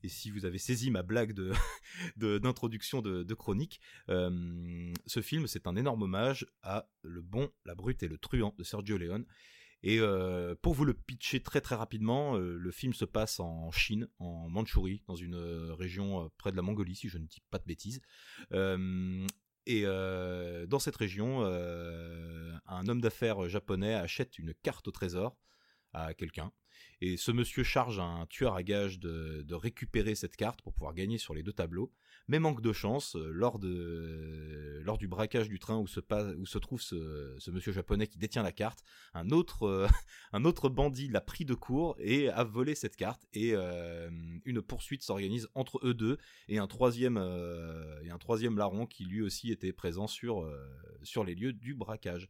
et 0.05 0.09
si 0.09 0.29
vous 0.29 0.45
avez 0.45 0.59
saisi 0.59 0.91
ma 0.91 1.01
blague 1.01 1.33
d'introduction 2.15 3.01
de, 3.01 3.33
chronique, 3.33 3.81
euh, 4.09 4.93
ce 5.05 5.21
film 5.21 5.47
c'est 5.47 5.67
un 5.67 5.75
énorme 5.75 6.03
hommage 6.03 6.45
à 6.61 6.87
Le 7.01 7.21
Bon, 7.21 7.49
la 7.65 7.75
Brute 7.75 8.03
et 8.03 8.07
le 8.07 8.17
Truand 8.17 8.53
de 8.57 8.63
Sergio 8.63 8.97
Leone. 8.97 9.25
Et 9.83 9.99
euh, 9.99 10.55
pour 10.61 10.73
vous 10.73 10.85
le 10.85 10.93
pitcher 10.93 11.41
très 11.41 11.61
très 11.61 11.75
rapidement, 11.75 12.37
euh, 12.37 12.55
le 12.57 12.71
film 12.71 12.93
se 12.93 13.05
passe 13.05 13.39
en 13.39 13.71
Chine, 13.71 14.07
en 14.19 14.47
Mandchourie, 14.49 15.03
dans 15.07 15.15
une 15.15 15.35
région 15.71 16.31
près 16.37 16.51
de 16.51 16.55
la 16.55 16.61
Mongolie, 16.61 16.95
si 16.95 17.09
je 17.09 17.17
ne 17.17 17.25
dis 17.25 17.41
pas 17.49 17.59
de 17.59 17.65
bêtises. 17.65 18.01
Et 19.67 19.81
dans 19.83 20.79
cette 20.79 20.95
région, 20.95 21.43
un 21.43 22.87
homme 22.87 23.01
d'affaires 23.01 23.49
japonais 23.49 23.95
achète 23.95 24.37
une 24.37 24.53
carte 24.53 24.87
au 24.87 24.91
trésor 24.91 25.37
à 25.93 26.13
quelqu'un. 26.13 26.51
Et 27.01 27.17
ce 27.17 27.31
monsieur 27.31 27.63
charge 27.63 27.99
un 27.99 28.25
tueur 28.27 28.55
à 28.55 28.63
gages 28.63 28.99
de, 28.99 29.45
récupérer 29.53 30.15
cette 30.15 30.35
carte 30.35 30.61
pour 30.61 30.73
pouvoir 30.73 30.93
gagner 30.93 31.17
sur 31.17 31.33
les 31.33 31.43
deux 31.43 31.53
tableaux. 31.53 31.91
Mais 32.27 32.39
manque 32.39 32.61
de 32.61 32.73
chance, 32.73 33.15
euh, 33.15 33.29
lors, 33.31 33.59
de, 33.59 34.81
lors 34.83 34.97
du 34.97 35.07
braquage 35.07 35.47
du 35.47 35.59
train 35.59 35.77
où 35.77 35.85
se, 35.85 35.99
où 36.37 36.45
se 36.47 36.57
trouve 36.57 36.81
ce, 36.81 37.51
monsieur 37.51 37.71
japonais 37.71 38.07
qui 38.07 38.17
détient 38.17 38.41
la 38.41 38.51
carte, 38.51 38.79
un 39.13 39.29
autre, 39.29 39.63
euh, 39.67 39.87
un 40.33 40.43
autre 40.43 40.67
bandit 40.69 41.07
l'a 41.07 41.21
pris 41.21 41.45
de 41.45 41.53
court 41.53 41.95
et 41.99 42.29
a 42.29 42.43
volé 42.43 42.73
cette 42.73 42.95
carte. 42.95 43.27
Et 43.33 43.51
euh, 43.53 44.09
une 44.43 44.61
poursuite 44.63 45.03
s'organise 45.03 45.47
entre 45.53 45.79
eux 45.83 45.93
deux 45.93 46.17
et 46.47 46.57
un 46.57 46.67
troisième, 46.67 47.17
et 48.03 48.09
un 48.09 48.17
troisième 48.17 48.57
larron 48.57 48.87
qui 48.87 49.05
lui 49.05 49.21
aussi 49.21 49.51
était 49.51 49.73
présent 49.73 50.07
sur, 50.07 50.51
sur 51.03 51.23
les 51.23 51.35
lieux 51.35 51.53
du 51.53 51.75
braquage. 51.75 52.27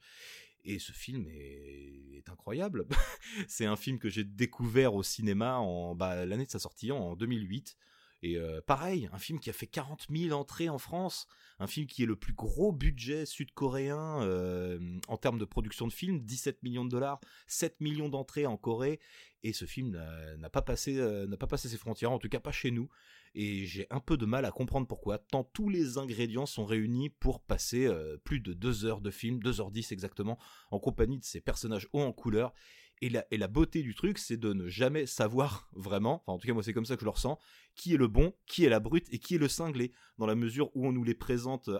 Et 0.66 0.80
ce 0.80 0.92
film 0.92 1.28
est, 1.30 2.28
incroyable. 2.28 2.88
c'est 3.48 3.68
un 3.68 3.76
film 3.76 4.00
que 4.00 4.10
j'ai 4.10 4.24
découvert 4.24 4.96
au 4.96 5.04
cinéma 5.04 5.58
en 5.60 5.94
bah, 5.94 6.26
l'année 6.26 6.46
de 6.46 6.50
sa 6.50 6.58
sortie, 6.58 6.92
en 6.92 7.16
2008. 7.16 7.78
Et 8.26 8.38
euh, 8.38 8.60
pareil, 8.60 9.08
un 9.14 9.20
film 9.20 9.40
qui 9.40 9.52
a 9.52 9.54
fait 9.54 9.68
40 9.68 10.08
000 10.10 10.36
entrées 10.36 10.68
en 10.68 10.80
France, 10.80 11.28
un 11.60 11.68
film 11.68 11.86
qui 11.86 12.02
est 12.02 12.08
le 12.08 12.16
plus 12.16 12.34
gros 12.34 12.72
budget 12.72 13.28
sud-coréen 13.28 14.24
euh, 14.24 14.80
en 15.08 15.18
termes 15.18 15.38
de 15.38 15.46
production 15.46 15.86
de 15.86 15.94
film, 15.94 16.22
17 16.22 16.64
millions 16.64 16.86
de 16.86 16.90
dollars, 16.90 17.20
7 17.46 17.80
millions 17.82 18.10
d'entrées 18.10 18.48
en 18.48 18.58
Corée, 18.58 19.00
et 19.44 19.54
ce 19.54 19.66
film 19.66 19.92
n'a 20.40 20.50
pas 20.50 20.64
passé, 20.64 20.98
euh, 20.98 21.28
n'a 21.28 21.38
pas 21.38 21.46
passé 21.46 21.70
ses 21.70 21.78
frontières, 21.78 22.12
en 22.12 22.18
tout 22.18 22.28
cas 22.28 22.40
pas 22.40 22.52
chez 22.52 22.72
nous. 22.72 22.90
Et 23.36 23.68
j'ai 23.68 23.86
un 23.92 24.00
peu 24.00 24.18
de 24.18 24.26
mal 24.26 24.44
à 24.46 24.52
comprendre 24.52 24.88
pourquoi, 24.88 25.20
tant 25.20 25.44
tous 25.44 25.70
les 25.70 26.00
ingrédients 26.00 26.48
sont 26.48 26.66
réunis 26.66 27.12
pour 27.12 27.42
passer 27.42 27.88
plus 28.24 28.40
de 28.40 28.54
deux 28.54 28.86
heures 28.86 29.02
de 29.02 29.12
film, 29.12 29.40
2h10 29.40 29.94
exactement, 29.94 30.40
en 30.72 30.80
compagnie 30.80 31.20
de 31.20 31.26
ces 31.26 31.42
personnages 31.42 31.88
hauts 31.94 32.02
en 32.02 32.14
couleur. 32.14 32.56
Et 33.02 33.10
la, 33.10 33.48
beauté 33.48 33.82
du 33.82 33.94
truc, 33.94 34.18
c'est 34.18 34.38
de 34.38 34.54
ne 34.54 34.68
jamais 34.68 35.06
savoir 35.06 35.70
vraiment, 35.74 36.24
en 36.28 36.38
tout 36.38 36.48
cas 36.48 36.54
moi 36.54 36.64
c'est 36.64 36.74
comme 36.74 36.86
ça 36.86 36.96
que 36.96 37.02
je 37.02 37.06
le 37.06 37.12
ressens, 37.12 37.38
qui 37.76 37.94
est 37.94 37.98
le 37.98 38.08
bon, 38.08 38.34
qui 38.46 38.64
est 38.64 38.70
la 38.70 38.80
brute 38.80 39.08
et 39.12 39.20
qui 39.20 39.36
est 39.36 39.38
le 39.38 39.50
cinglé, 39.50 39.92
dans 40.18 40.26
la 40.26 40.36
mesure 40.36 40.72
où 40.76 40.88
on 40.88 40.92
nous 40.92 41.04
les 41.04 41.14
présente 41.14 41.68
euh, 41.68 41.80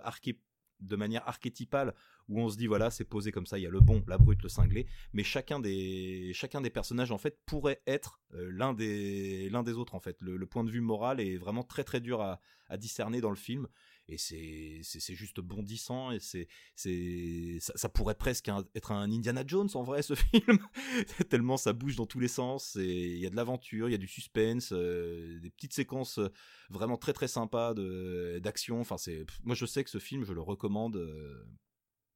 de 0.80 0.94
manière 0.94 1.26
archétypale, 1.26 1.94
où 2.28 2.38
on 2.38 2.50
se 2.50 2.58
dit 2.58 2.66
voilà 2.66 2.90
c'est 2.90 3.04
posé 3.04 3.32
comme 3.32 3.46
ça, 3.46 3.58
il 3.58 3.62
y 3.62 3.66
a 3.66 3.70
le 3.70 3.80
bon, 3.80 4.04
la 4.06 4.18
brute, 4.18 4.42
le 4.42 4.50
cinglé, 4.50 4.86
mais 5.14 5.24
chacun 5.24 5.58
des, 5.58 6.34
personnages 6.72 7.12
en 7.12 7.18
fait 7.18 7.40
pourrait 7.46 7.80
être 7.86 8.20
euh, 8.34 8.50
l'un 8.52 8.74
des, 8.74 9.50
autres 9.74 9.94
en 9.94 10.00
fait. 10.00 10.20
Le, 10.20 10.46
point 10.46 10.64
de 10.64 10.70
vue 10.70 10.82
moral 10.82 11.20
est 11.20 11.38
vraiment 11.38 11.62
très 11.62 11.82
très 11.82 12.00
dur 12.00 12.20
à 12.20 12.76
discerner 12.76 13.22
dans 13.22 13.30
le 13.30 13.36
film. 13.36 13.68
Et 14.08 14.18
c'est, 14.18 14.80
c'est, 14.82 15.14
juste 15.14 15.40
bondissant 15.40 16.12
et 16.12 16.20
c'est, 16.20 16.46
c'est, 16.76 17.58
ça, 17.58 17.88
pourrait 17.88 18.14
presque 18.14 18.48
être 18.76 18.92
un 18.92 19.10
Indiana 19.10 19.42
Jones 19.44 19.68
en 19.74 19.82
vrai 19.82 20.02
ce 20.02 20.14
film. 20.14 20.58
Tellement 21.28 21.56
ça 21.56 21.72
bouge 21.72 21.96
dans 21.96 22.06
tous 22.06 22.20
les 22.20 22.28
sens 22.28 22.76
et 22.76 22.84
il 22.86 23.18
y 23.18 23.26
a 23.26 23.30
de 23.30 23.36
l'aventure, 23.36 23.88
il 23.88 23.92
y 23.92 23.96
a 23.96 23.98
du 23.98 24.06
suspense, 24.06 24.72
euh, 24.72 25.40
des 25.40 25.50
petites 25.50 25.72
séquences 25.72 26.18
euh, 26.18 26.32
vraiment 26.70 26.96
très 26.96 27.12
très 27.12 27.26
sympas 27.26 27.74
de, 27.74 28.38
d'action. 28.40 28.80
Enfin 28.80 28.96
c'est, 28.96 29.26
moi 29.42 29.56
je 29.56 29.66
sais 29.66 29.82
que 29.82 29.90
ce 29.90 29.98
film 29.98 30.24
je 30.24 30.32
le 30.32 30.40
recommande 30.40 30.96
euh, 30.96 31.44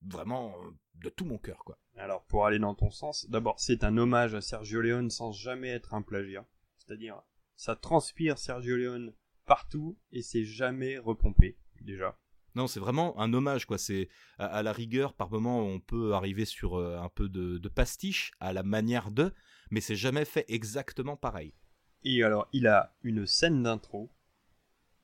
vraiment 0.03 0.55
de 0.95 1.09
tout 1.09 1.25
mon 1.25 1.39
cœur 1.39 1.65
quoi. 1.65 1.77
Alors, 1.97 2.25
pour 2.25 2.47
aller 2.47 2.59
dans 2.59 2.75
ton 2.75 2.91
sens, 2.91 3.29
d'abord, 3.29 3.61
c'est 3.61 3.85
un 3.85 3.99
hommage 3.99 4.35
à 4.35 4.41
Sergio 4.41 4.81
Leone 4.81 5.11
sans 5.11 5.33
jamais 5.33 5.69
être 5.69 5.93
un 5.93 6.01
plagiat. 6.01 6.47
C'est-à-dire, 6.79 7.21
ça 7.57 7.77
transpire 7.77 8.39
Sergio 8.39 8.77
Leone 8.77 9.15
partout 9.45 9.99
et 10.13 10.23
c'est 10.23 10.45
jamais 10.45 10.97
repompé, 10.97 11.59
déjà. 11.81 12.19
Non, 12.57 12.67
c'est 12.67 12.81
vraiment 12.81 13.19
un 13.21 13.33
hommage, 13.33 13.65
quoi. 13.65 13.79
C'est 13.79 14.09
à, 14.39 14.47
à 14.47 14.63
la 14.63 14.73
rigueur, 14.73 15.15
par 15.15 15.31
moment, 15.31 15.61
on 15.61 15.79
peut 15.81 16.15
arriver 16.15 16.45
sur 16.45 16.79
euh, 16.79 16.99
un 16.99 17.09
peu 17.09 17.29
de, 17.29 17.59
de 17.59 17.69
pastiche 17.69 18.33
à 18.41 18.53
la 18.53 18.63
manière 18.65 19.11
de, 19.13 19.33
mais 19.71 19.81
c'est 19.81 19.97
jamais 19.97 20.25
fait 20.25 20.45
exactement 20.49 21.17
pareil. 21.17 21.55
Et 22.03 22.23
alors, 22.25 22.49
il 22.53 22.67
a 22.67 22.97
une 23.03 23.27
scène 23.27 23.63
d'intro 23.63 24.11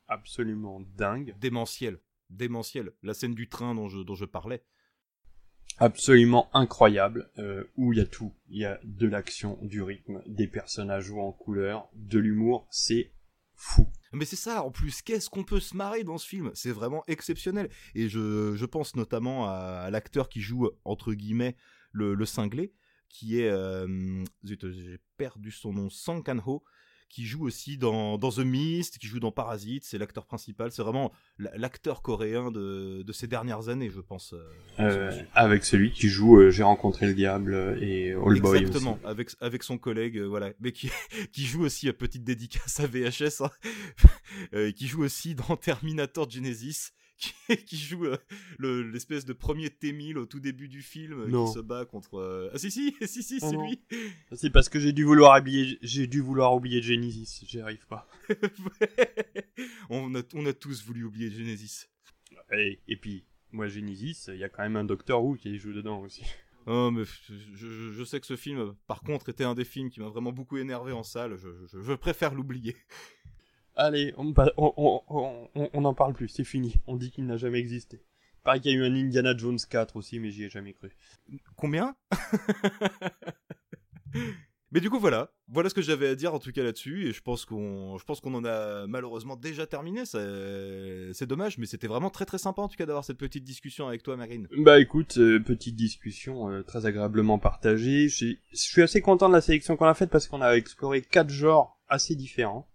absolument 0.09 0.81
dingue, 0.97 1.37
Démentiel, 1.39 2.01
démentiel. 2.31 2.93
La 3.03 3.15
scène 3.15 3.35
du 3.35 3.49
train 3.49 3.75
dont 3.75 3.89
je, 3.89 3.99
dont 4.01 4.15
je 4.15 4.25
parlais. 4.25 4.63
absolument 5.79 6.49
incroyable, 6.55 7.31
euh, 7.39 7.65
où 7.77 7.93
il 7.93 7.99
y 7.99 8.03
a 8.03 8.07
tout. 8.07 8.33
Il 8.49 8.59
y 8.59 8.65
a 8.65 8.81
de 8.83 9.07
l'action, 9.07 9.59
du 9.63 9.83
rythme, 9.83 10.23
des 10.27 10.47
personnages 10.49 11.05
joués 11.05 11.21
en 11.23 11.33
couleur, 11.33 11.89
de 11.95 12.19
l'humour, 12.19 12.67
c'est 12.71 13.13
fou. 13.55 13.87
Mais 14.17 14.25
c'est 14.25 14.37
ça, 14.37 14.65
en 14.65 14.71
plus, 14.71 15.03
qu'est-ce 15.03 15.29
qu'on 15.29 15.45
peut 15.45 15.61
se 15.61 15.77
marrer 15.77 16.03
dans 16.03 16.17
ce 16.17 16.27
film? 16.27 16.51
C'est 16.55 16.71
vraiment 16.71 17.05
exceptionnel. 17.07 17.69
Et 17.95 18.09
je, 18.09 18.65
pense 18.65 18.97
notamment 18.97 19.47
à, 19.47 19.91
l'acteur 19.91 20.31
qui 20.31 20.41
joue, 20.41 20.71
entre 20.85 21.13
guillemets, 21.13 21.55
le, 21.93 22.25
cinglé, 22.25 22.73
qui 23.11 23.41
est... 23.41 23.51
euh, 23.51 24.25
zut, 24.45 24.71
j'ai 24.71 24.99
perdu 25.19 25.51
son 25.51 25.75
nom, 25.75 25.91
Song 25.91 26.23
Kang-ho, 26.23 26.65
qui 27.09 27.25
joue 27.25 27.45
aussi 27.47 27.79
dans, 27.79 28.19
dans 28.19 28.31
The 28.31 28.39
Mist, 28.41 28.99
qui 28.99 29.07
joue 29.07 29.21
dans 29.21 29.31
Parasite, 29.33 29.85
c'est 29.85 29.97
l'acteur 29.99 30.27
principal, 30.27 30.73
c'est 30.73 30.83
vraiment 30.83 31.13
la- 31.39 31.57
l'acteur 31.57 32.03
coréen 32.03 32.51
de, 32.51 33.03
de 33.03 33.13
ces 33.13 33.27
dernières 33.27 33.69
années, 33.69 33.91
je 33.91 34.01
pense. 34.01 34.33
euh, 34.35 34.43
Euh, 34.81 35.23
avec 35.35 35.65
celui 35.65 35.93
qui 35.93 36.09
joue 36.09 36.39
euh, 36.41 36.51
J'ai 36.51 36.63
rencontré 36.65 37.07
le 37.07 37.15
diable 37.15 37.79
et 37.81 38.13
All 38.13 38.41
Boy 38.41 38.59
Exactement, 38.61 38.95
aussi. 38.95 39.07
avec, 39.07 39.31
avec 39.41 39.63
son 39.63 39.79
collègue, 39.79 40.19
euh, 40.19 40.25
voilà, 40.27 40.53
mais 40.61 40.73
qui, 40.73 40.91
qui 41.33 41.45
joue 41.47 41.65
aussi 41.65 41.89
à 41.89 41.93
petite 41.93 42.25
dédicace 42.25 42.81
à 42.81 42.87
VHS, 42.87 43.43
hein, 43.43 43.51
qui 44.77 44.87
joue 44.87 45.03
aussi 45.05 45.35
dans 45.35 45.57
Terminator 45.57 46.29
Genesis, 46.29 46.91
qui, 47.49 47.57
qui 47.65 47.77
joue 47.79 48.05
euh, 48.05 48.17
le- 48.59 48.83
l'espèce 48.83 49.25
de 49.25 49.33
premier 49.33 49.71
T-1000 49.71 50.17
au 50.19 50.27
tout 50.27 50.41
début 50.41 50.69
du 50.69 50.83
film, 50.83 51.21
euh, 51.23 51.31
qui 51.47 51.53
se 51.55 51.61
bat 51.61 51.85
contre... 51.85 52.19
euh, 52.19 52.51
Ah 52.53 52.59
si 52.59 52.71
si, 52.71 52.95
si 53.07 53.23
si, 53.23 53.39
Oh 53.43 53.49
c'est 53.51 53.57
non. 53.57 53.67
lui 53.67 53.83
C'est 54.33 54.51
parce 54.51 54.69
que 54.69 54.79
j'ai 54.79 54.93
dû 54.93 55.05
vouloir 55.05 55.41
oublier, 55.41 55.79
j'ai 55.83 56.07
dû 56.07 56.21
vouloir 56.21 56.55
oublier 56.55 56.83
Genesis, 56.83 57.45
j'y 57.47 57.61
arrive 57.61 57.87
pas. 57.87 58.09
on, 59.91 60.15
a, 60.15 60.23
on 60.35 60.47
a 60.47 60.53
tous 60.53 60.85
voulu 60.85 61.05
oublier 61.05 61.31
Genesis. 61.31 61.87
Et, 62.53 62.81
et 62.89 62.97
puis, 62.97 63.25
moi 63.53 63.69
Genesis, 63.69 64.27
il 64.29 64.37
y 64.39 64.45
a 64.45 64.49
quand 64.49 64.63
même 64.63 64.77
un 64.77 64.85
Doctor 64.85 65.25
Who 65.25 65.37
qui 65.37 65.59
joue 65.59 65.73
dedans 65.73 66.01
aussi. 66.01 66.23
Oh, 66.69 66.91
mais 66.91 67.05
je, 67.05 67.33
je- 67.55 67.93
je 67.93 68.05
sais 68.05 68.19
que 68.19 68.27
ce 68.27 68.35
film, 68.37 68.75
par 68.89 69.01
contre, 69.03 69.29
était 69.29 69.45
un 69.45 69.55
des 69.55 69.65
films 69.65 69.89
qui 69.89 70.01
m'a 70.01 70.09
vraiment 70.09 70.33
beaucoup 70.33 70.57
énervé 70.57 70.91
en 70.93 71.05
salle, 71.05 71.37
je 71.37 71.93
préfère 71.95 72.35
l'oublier. 72.35 72.77
Allez, 73.77 74.15
on 74.17 75.81
n'en 75.81 75.95
parle 75.95 76.15
plus, 76.15 76.29
c'est 76.29 76.45
fini. 76.45 76.77
On 76.87 76.97
dit 76.97 77.11
qu'il 77.11 77.27
n'a 77.27 77.37
jamais 77.37 77.59
existé. 77.59 78.03
Pareil 78.43 78.61
qu'il 78.61 78.73
y 78.73 78.75
a 78.75 78.79
eu 78.79 78.85
un 78.85 78.95
Indiana 78.95 79.37
Jones 79.37 79.59
4 79.59 79.97
aussi, 79.97 80.19
mais 80.19 80.31
j'y 80.31 80.45
ai 80.45 80.49
jamais 80.49 80.73
cru. 80.73 80.97
Combien? 81.57 81.97
Mais 84.73 84.81
du 84.81 84.91
coup, 84.91 84.99
voilà. 84.99 85.31
Voilà 85.49 85.69
ce 85.69 85.75
que 85.75 85.83
j'avais 85.83 86.09
à 86.09 86.15
dire 86.15 86.35
en 86.35 86.39
tout 86.39 86.51
cas 86.53 86.63
là-dessus. 86.63 87.09
Et 87.09 87.13
je 87.13 87.23
pense 87.23 87.45
qu'on, 87.45 87.99
je 87.99 88.05
pense 88.05 88.21
qu'on 88.21 88.35
en 88.35 88.45
a 88.45 88.87
malheureusement 88.87 89.37
déjà 89.37 89.67
terminé. 89.67 90.05
C'est 90.07 91.27
dommage, 91.27 91.59
mais 91.59 91.67
c'était 91.67 91.87
vraiment 91.87 92.11
très 92.11 92.25
très 92.25 92.39
sympa 92.39 92.63
en 92.63 92.69
tout 92.69 92.77
cas 92.77 92.87
d'avoir 92.87 93.05
cette 93.05 93.19
petite 93.19 93.45
discussion 93.45 93.89
avec 93.89 94.03
toi, 94.03 94.17
Marine. 94.17 94.49
Bah 94.59 94.81
écoute, 94.81 95.19
euh, 95.19 95.41
petite 95.41 95.77
discussion 95.77 96.51
euh, 96.51 96.63
très 96.63 96.85
agréablement 96.85 97.39
partagée. 97.39 98.09
Je 98.09 98.37
suis 98.53 98.83
assez 98.83 99.01
content 99.01 99.29
de 99.29 99.35
la 99.35 99.41
sélection 99.41 99.77
qu'on 99.77 99.87
a 99.87 99.95
faite 99.95 100.11
parce 100.11 100.27
qu'on 100.27 100.43
a 100.43 100.57
exploré 100.57 101.01
quatre 101.01 101.31
genres 101.31 101.81
assez 101.89 102.15
différents. 102.17 102.69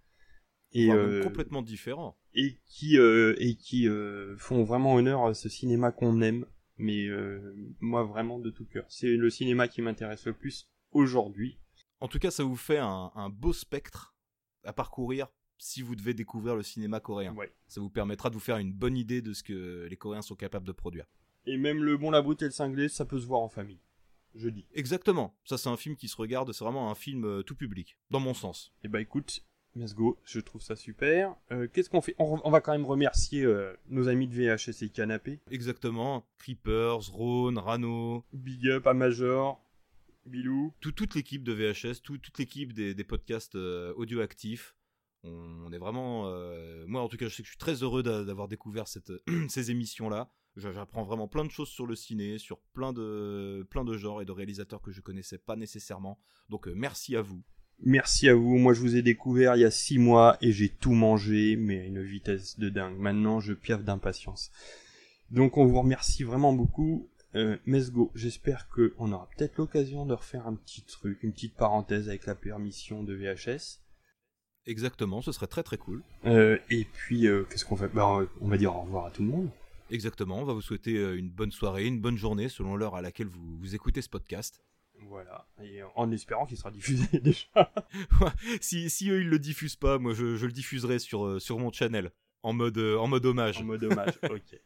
Et 0.73 0.91
euh, 0.91 1.23
complètement 1.23 1.61
différents. 1.61 2.17
Et 2.33 2.57
qui, 2.65 2.95
et 2.97 3.55
qui 3.55 3.87
font 4.37 4.63
vraiment 4.63 4.95
honneur 4.95 5.25
à 5.25 5.33
ce 5.33 5.49
cinéma 5.49 5.91
qu'on 5.91 6.21
aime. 6.21 6.45
Mais 6.77 7.07
moi 7.79 8.03
vraiment 8.03 8.39
de 8.39 8.49
tout 8.49 8.65
cœur. 8.65 8.85
C'est 8.89 9.15
le 9.15 9.29
cinéma 9.29 9.67
qui 9.67 9.81
m'intéresse 9.81 10.25
le 10.25 10.33
plus 10.33 10.69
aujourd'hui 10.91 11.59
en 12.01 12.07
tout 12.07 12.17
cas, 12.17 12.31
ça 12.31 12.43
vous 12.43 12.55
fait 12.55 12.79
un, 12.79 13.29
beau 13.29 13.53
spectre 13.53 14.15
à 14.63 14.73
parcourir 14.73 15.27
si 15.59 15.83
vous 15.83 15.95
devez 15.95 16.15
découvrir 16.15 16.55
le 16.55 16.63
cinéma 16.63 16.99
coréen. 16.99 17.35
Ça 17.67 17.79
vous 17.79 17.91
permettra 17.91 18.29
de 18.29 18.33
vous 18.33 18.41
faire 18.41 18.57
une 18.57 18.73
bonne 18.73 18.97
idée 18.97 19.21
de 19.21 19.33
ce 19.33 19.43
que 19.43 19.87
les 19.87 19.95
Coréens 19.95 20.23
sont 20.23 20.35
capables 20.35 20.65
de 20.65 20.71
produire. 20.71 21.05
Et 21.45 21.57
même 21.57 21.83
le 21.83 21.97
bon, 21.97 22.09
la 22.09 22.23
brute 22.23 22.41
et 22.41 22.45
le 22.45 22.51
cinglé, 22.51 22.89
ça 22.89 23.05
peut 23.05 23.19
se 23.19 23.27
voir 23.27 23.41
en 23.41 23.49
famille. 23.49 23.79
Je 24.33 24.49
dis. 24.49 24.65
Exactement. 24.73 25.37
Ça, 25.45 25.57
c'est 25.57 25.69
un 25.69 25.77
film 25.77 25.95
qui 25.95 26.07
se 26.07 26.15
regarde, 26.15 26.51
c'est 26.53 26.63
vraiment 26.63 26.89
un 26.89 26.95
film 26.95 27.25
euh, 27.25 27.43
tout 27.43 27.55
public, 27.55 27.97
dans 28.09 28.19
mon 28.19 28.33
sens. 28.33 28.73
Et 28.77 28.85
eh 28.85 28.87
bah 28.87 28.97
ben, 28.97 29.01
écoute, 29.01 29.45
let's 29.75 29.93
go, 29.93 30.17
je 30.25 30.39
trouve 30.39 30.61
ça 30.61 30.75
super. 30.75 31.35
Euh, 31.51 31.67
qu'est-ce 31.71 31.89
qu'on 31.89 32.01
fait? 32.01 32.15
On, 32.17 32.49
va 32.49 32.61
quand 32.61 32.71
même 32.71 32.85
remercier 32.85 33.43
euh, 33.43 33.73
nos 33.89 34.07
amis 34.07 34.27
de 34.27 34.33
VHS 34.35 34.83
et 34.83 34.89
Canapé. 34.89 35.39
Exactement. 35.49 36.25
Creepers, 36.37 37.09
Rhône, 37.11 37.57
Rano. 37.57 38.23
Big 38.33 38.67
up 38.67 38.87
à 38.87 38.93
Major. 38.93 39.61
Bilou. 40.25 40.73
toute 40.81 41.15
l'équipe 41.15 41.43
de 41.43 41.53
VHS, 41.53 42.01
toute 42.03 42.37
l'équipe 42.37 42.73
des, 42.73 43.03
podcasts 43.03 43.55
euh, 43.55 43.93
audio 43.95 44.21
actifs. 44.21 44.75
On, 45.23 45.71
est 45.71 45.77
vraiment. 45.77 46.27
Euh, 46.27 46.85
moi, 46.87 47.01
en 47.01 47.07
tout 47.07 47.17
cas, 47.17 47.27
je 47.27 47.35
sais 47.35 47.43
que 47.43 47.47
je 47.47 47.51
suis 47.51 47.59
très 47.59 47.83
heureux 47.83 48.01
d'avoir 48.01 48.47
découvert 48.47 48.87
cette, 48.87 49.11
ces 49.49 49.71
émissions-là. 49.71 50.31
J'apprends 50.57 51.03
vraiment 51.03 51.27
plein 51.27 51.45
de 51.45 51.51
choses 51.51 51.69
sur 51.69 51.85
le 51.85 51.95
ciné, 51.95 52.37
sur 52.37 52.59
plein 52.73 52.91
de, 52.91 53.65
plein 53.69 53.85
de 53.85 53.95
genres 53.95 54.21
et 54.21 54.25
de 54.25 54.31
réalisateurs 54.31 54.81
que 54.81 54.91
je 54.91 54.99
connaissais 54.99 55.37
pas 55.37 55.55
nécessairement. 55.55 56.19
Donc, 56.49 56.67
merci 56.67 57.15
à 57.15 57.21
vous. 57.21 57.41
Merci 57.83 58.29
à 58.29 58.35
vous. 58.35 58.57
Moi, 58.57 58.73
je 58.73 58.79
vous 58.79 58.95
ai 58.95 59.01
découvert 59.01 59.55
il 59.55 59.61
y 59.61 59.65
a 59.65 59.71
six 59.71 59.97
mois 59.97 60.37
et 60.41 60.51
j'ai 60.51 60.69
tout 60.69 60.93
mangé, 60.93 61.55
mais 61.55 61.79
à 61.79 61.83
une 61.83 62.03
vitesse 62.03 62.59
de 62.59 62.69
dingue. 62.69 62.97
Maintenant, 62.97 63.39
je 63.39 63.53
piaffe 63.53 63.83
d'impatience. 63.83 64.51
Donc, 65.31 65.57
on 65.57 65.65
vous 65.65 65.81
remercie 65.81 66.23
vraiment 66.23 66.53
beaucoup. 66.53 67.09
Euh, 67.33 67.57
Mesgo, 67.65 68.11
j'espère 68.13 68.67
qu'on 68.69 69.11
aura 69.11 69.27
peut-être 69.35 69.57
l'occasion 69.57 70.05
de 70.05 70.13
refaire 70.13 70.47
un 70.47 70.53
petit 70.53 70.83
truc, 70.83 71.23
une 71.23 71.31
petite 71.31 71.55
parenthèse 71.55 72.07
avec 72.09 72.25
la 72.25 72.35
permission 72.35 73.03
de 73.03 73.15
VHS. 73.15 73.79
Exactement, 74.67 75.21
ce 75.21 75.31
serait 75.31 75.47
très 75.47 75.63
très 75.63 75.77
cool. 75.77 76.03
Euh, 76.25 76.59
et 76.69 76.85
puis, 76.85 77.25
euh, 77.27 77.45
qu'est-ce 77.49 77.65
qu'on 77.65 77.77
fait? 77.77 77.87
Bah, 77.87 78.27
On 78.41 78.47
va 78.47 78.57
dire 78.57 78.75
au 78.75 78.81
revoir 78.81 79.07
à 79.07 79.11
tout 79.11 79.23
le 79.23 79.29
monde. 79.29 79.49
Exactement, 79.89 80.39
on 80.39 80.45
va 80.45 80.53
vous 80.53 80.61
souhaiter 80.61 80.93
une 81.15 81.29
bonne 81.29 81.51
soirée, 81.51 81.85
une 81.87 81.99
bonne 81.99 82.17
journée 82.17 82.47
selon 82.47 82.75
l'heure 82.75 82.95
à 82.95 83.01
laquelle 83.01 83.27
vous, 83.27 83.57
vous 83.57 83.75
écoutez 83.75 84.01
ce 84.01 84.09
podcast. 84.09 84.61
Voilà, 85.07 85.47
et 85.61 85.81
en 85.95 86.11
espérant 86.11 86.45
qu'il 86.45 86.57
sera 86.57 86.71
diffusé 86.71 87.19
déjà. 87.19 87.73
si, 88.61 88.89
si 88.89 89.09
eux 89.09 89.21
ils 89.21 89.29
le 89.29 89.39
diffusent 89.39 89.75
pas, 89.75 89.97
moi 89.97 90.13
je, 90.13 90.35
je 90.35 90.45
le 90.45 90.51
diffuserai 90.51 90.99
sur, 90.99 91.41
sur 91.41 91.59
mon 91.59 91.71
channel. 91.71 92.11
En 92.43 92.53
mode, 92.53 92.77
euh, 92.79 92.97
en 92.97 93.07
mode 93.07 93.25
hommage. 93.25 93.59
En 93.59 93.65
mode 93.65 93.83
hommage, 93.83 94.17
ok. 94.23 94.59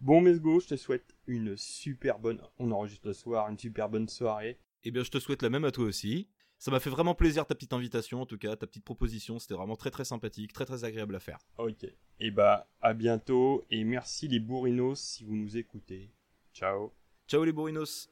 Bon, 0.00 0.20
Mesgo, 0.20 0.58
je 0.60 0.68
te 0.68 0.76
souhaite 0.76 1.14
une 1.26 1.56
super 1.56 2.18
bonne. 2.18 2.40
On 2.58 2.72
enregistre 2.72 3.06
le 3.06 3.12
soir, 3.12 3.48
une 3.48 3.58
super 3.58 3.88
bonne 3.88 4.08
soirée. 4.08 4.58
Eh 4.82 4.90
bien, 4.90 5.04
je 5.04 5.10
te 5.10 5.18
souhaite 5.18 5.42
la 5.42 5.50
même 5.50 5.64
à 5.64 5.70
toi 5.70 5.84
aussi. 5.84 6.28
Ça 6.58 6.70
m'a 6.70 6.80
fait 6.80 6.90
vraiment 6.90 7.14
plaisir 7.14 7.46
ta 7.46 7.54
petite 7.54 7.72
invitation, 7.72 8.20
en 8.20 8.26
tout 8.26 8.36
cas, 8.36 8.56
ta 8.56 8.66
petite 8.66 8.84
proposition. 8.84 9.38
C'était 9.38 9.54
vraiment 9.54 9.76
très 9.76 9.90
très 9.90 10.04
sympathique, 10.04 10.52
très 10.52 10.66
très 10.66 10.84
agréable 10.84 11.14
à 11.14 11.20
faire. 11.20 11.38
Ok. 11.56 11.84
Et 11.84 11.94
eh 12.18 12.30
bah, 12.30 12.68
à 12.82 12.92
bientôt 12.92 13.64
et 13.70 13.82
merci 13.84 14.28
les 14.28 14.40
bourrinos 14.40 15.00
si 15.00 15.24
vous 15.24 15.36
nous 15.36 15.56
écoutez. 15.56 16.10
Ciao. 16.52 16.92
Ciao 17.28 17.44
les 17.44 17.52
bourrinos. 17.52 18.10